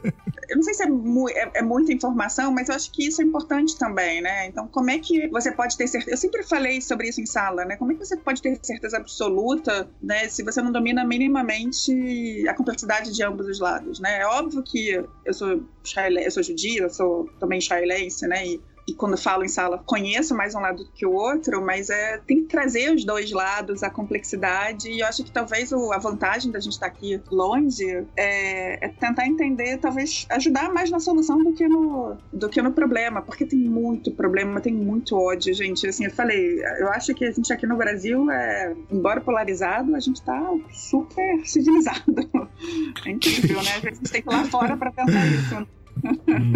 [0.49, 3.21] Eu não sei se é, mu é, é, muita informação, mas eu acho que isso
[3.21, 4.47] é importante também, né?
[4.47, 6.13] Então, como é que você pode ter certeza?
[6.13, 7.77] Eu sempre falei sobre isso em sala, né?
[7.77, 10.29] Como é que você pode ter certeza absoluta, né?
[10.29, 14.21] Se você não domina minimamente a complexidade de ambos os lados, né?
[14.21, 18.47] É óbvio que eu sou, eu sou judia, eu sou também israelense, né?
[18.47, 21.89] E e quando falo em sala, conheço mais um lado do que o outro, mas
[21.89, 25.93] é, tem que trazer os dois lados, a complexidade, e eu acho que talvez o,
[25.93, 30.91] a vantagem da gente estar tá aqui longe é, é, tentar entender, talvez ajudar mais
[30.91, 35.17] na solução do que, no, do que no problema, porque tem muito problema, tem muito
[35.17, 35.87] ódio, gente.
[35.87, 40.01] Assim, eu falei, eu acho que a gente aqui no Brasil, é, embora polarizado, a
[40.01, 40.41] gente tá
[40.71, 42.05] super civilizado.
[43.05, 43.71] É incrível, né?
[43.83, 45.67] A gente tem que ir lá fora para pensar isso.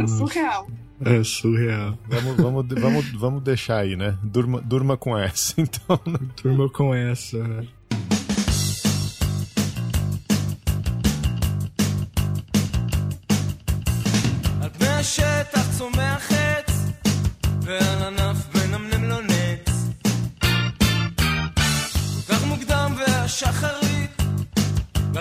[0.18, 0.66] Surreal.
[1.05, 1.97] É surreal.
[2.07, 4.18] Vamos, vamos, vamos, vamos deixar aí, né?
[4.23, 5.99] Durma, durma com essa, então.
[6.05, 6.19] Né?
[6.41, 7.38] Durma com essa.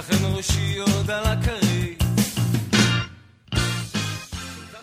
[0.02, 1.65] לכן ראשי עוד על הכרית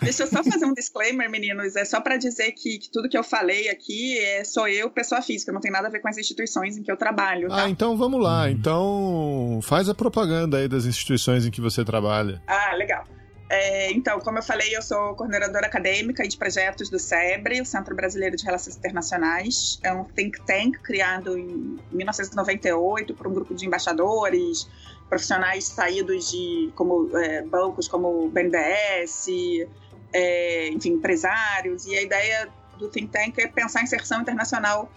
[0.05, 1.75] Deixa eu só fazer um disclaimer, meninos.
[1.75, 5.21] É só para dizer que, que, tudo que eu falei aqui é, sou eu, pessoa
[5.21, 7.49] física, não tem nada a ver com as instituições em que eu trabalho.
[7.49, 7.63] Tá?
[7.63, 8.49] Ah, então vamos lá.
[8.49, 12.41] Então faz a propaganda aí das instituições em que você trabalha.
[12.47, 13.05] Ah, legal.
[13.47, 17.65] É, então, como eu falei, eu sou coordenadora acadêmica e de projetos do SEBRE, o
[17.65, 19.79] Centro Brasileiro de Relações Internacionais.
[19.83, 24.67] É um think tank criado em 1998 por um grupo de embaixadores,
[25.07, 29.67] profissionais saídos de como é, bancos como o BNDES,
[30.15, 32.47] é, enfim, empresários, e a ideia
[32.77, 34.89] do think tank é pensar a inserção internacional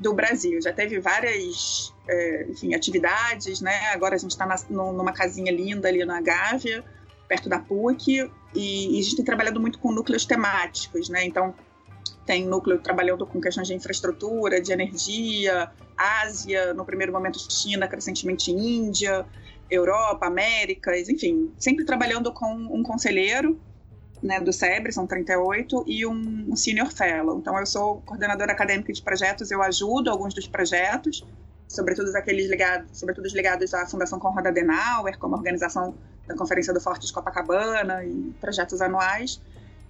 [0.00, 0.60] do Brasil.
[0.62, 3.88] Já teve várias é, enfim, atividades, né?
[3.92, 6.82] Agora a gente está numa casinha linda ali na Gávea,
[7.28, 11.22] perto da PUC, e, e, a gente tem trabalhado muito com núcleos temáticos, né?
[11.22, 11.54] Então,
[12.24, 18.50] tem núcleo trabalhando com questões de infraestrutura, de energia, Ásia, no primeiro momento China, crescentemente
[18.50, 19.26] Índia,
[19.70, 23.60] Europa, Américas, enfim, sempre trabalhando com um conselheiro
[24.22, 27.38] né, do SEBRE, são 38, e um, Senior Fellow.
[27.38, 31.26] Então, eu sou coordenadora acadêmica de projetos, eu ajudo alguns dos projetos,
[31.68, 35.94] sobretudo aqueles ligados, sobretudo os ligados à Fundação Conrad Adenauer, como organização
[36.26, 39.40] da Conferência do Forte de Copacabana e projetos anuais.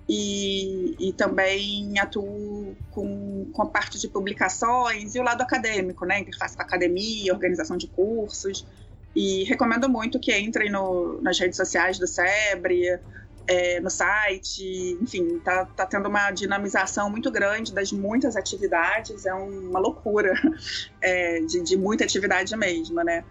[0.09, 6.19] E, e também atuo com, com a parte de publicações e o lado acadêmico, né?
[6.19, 8.67] Interface com a academia, organização de cursos.
[9.15, 12.99] E recomendo muito que entrem no, nas redes sociais do SEBRE,
[13.47, 19.35] é, no site, enfim, tá, tá tendo uma dinamização muito grande das muitas atividades, é
[19.35, 20.35] uma loucura
[21.01, 23.25] é, de, de muita atividade mesmo, né?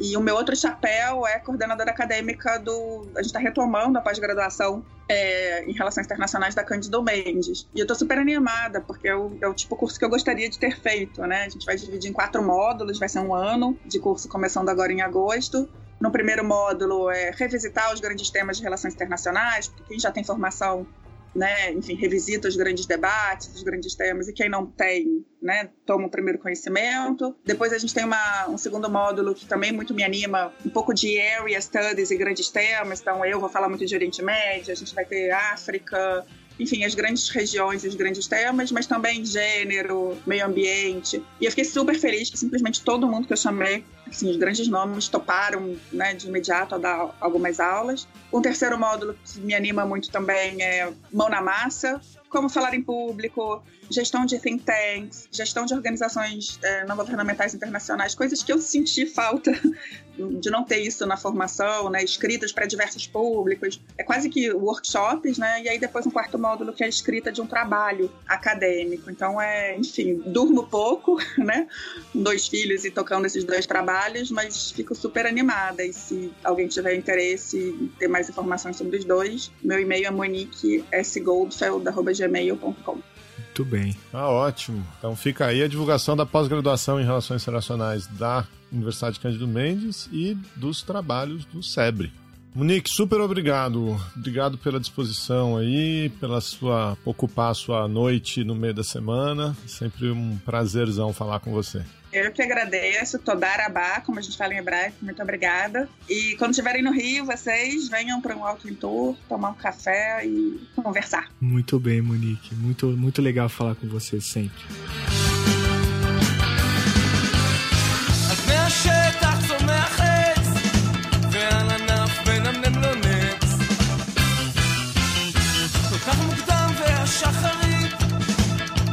[0.00, 3.08] E o meu outro chapéu é coordenadora acadêmica do.
[3.16, 7.66] A gente está retomando a pós-graduação é, em Relações Internacionais da Cândido Mendes.
[7.74, 10.08] E eu estou super animada, porque é o, é o tipo de curso que eu
[10.08, 11.46] gostaria de ter feito, né?
[11.46, 14.92] A gente vai dividir em quatro módulos, vai ser um ano de curso começando agora
[14.92, 15.68] em agosto.
[16.00, 20.22] No primeiro módulo é revisitar os grandes temas de relações internacionais, porque quem já tem
[20.22, 20.86] formação,
[21.34, 26.06] né, enfim, revisita os grandes debates, os grandes temas, e quem não tem, né, toma
[26.06, 27.36] o primeiro conhecimento.
[27.44, 30.94] Depois a gente tem uma, um segundo módulo que também muito me anima, um pouco
[30.94, 33.00] de area studies e grandes temas.
[33.00, 36.24] Então eu vou falar muito de Oriente Médio, a gente vai ter África,
[36.58, 41.22] enfim, as grandes regiões, os grandes temas, mas também gênero, meio ambiente.
[41.40, 44.68] E eu fiquei super feliz que simplesmente todo mundo que eu chamei, assim, os grandes
[44.68, 48.08] nomes toparam, né, de imediato a dar algumas aulas.
[48.32, 52.82] Um terceiro módulo que me anima muito também é Mão na Massa, como falar em
[52.82, 58.60] público, gestão de think tanks, gestão de organizações é, não governamentais internacionais, coisas que eu
[58.60, 59.52] senti falta
[60.40, 63.80] de não ter isso na formação, né, escritas para diversos públicos.
[63.96, 67.32] É quase que workshops, né, e aí depois um quarto módulo que é a escrita
[67.32, 69.10] de um trabalho acadêmico.
[69.10, 71.66] Então é, enfim, durmo pouco, né,
[72.14, 73.97] dois filhos e tocando esses dois trabalhos,
[74.30, 75.84] mas fico super animada.
[75.84, 80.10] E se alguém tiver interesse em ter mais informações sobre os dois, meu e-mail é
[80.10, 82.98] moniquesgoldfeld.gmail.com.
[83.38, 83.96] Muito bem.
[84.12, 84.86] Ah, ótimo.
[84.98, 90.36] Então fica aí a divulgação da pós-graduação em Relações Internacionais da Universidade Cândido Mendes e
[90.54, 92.12] dos trabalhos do SEBRE.
[92.54, 94.00] Monique, super obrigado.
[94.16, 99.56] Obrigado pela disposição aí, pela sua ocupar a sua noite no meio da semana.
[99.66, 101.84] Sempre um prazerzão falar com você.
[102.11, 105.89] Eu que agradeço, Todarabá, como a gente fala em hebraico, muito obrigada.
[106.07, 110.61] E quando estiverem no Rio, vocês venham para um Alto Tour, tomar um café e
[110.75, 111.29] conversar.
[111.41, 112.53] Muito bem, Monique.
[112.53, 114.63] Muito, muito legal falar com você sempre.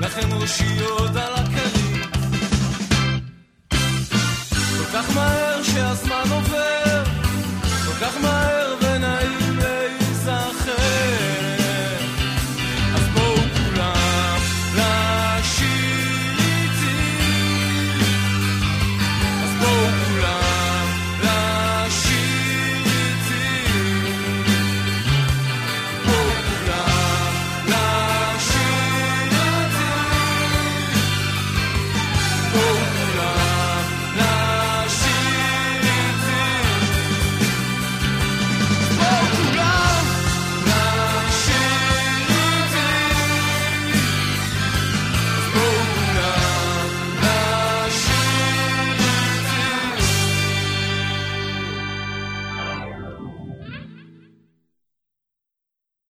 [0.00, 1.43] לכן ראשי עוד על
[4.95, 5.44] Sag mal,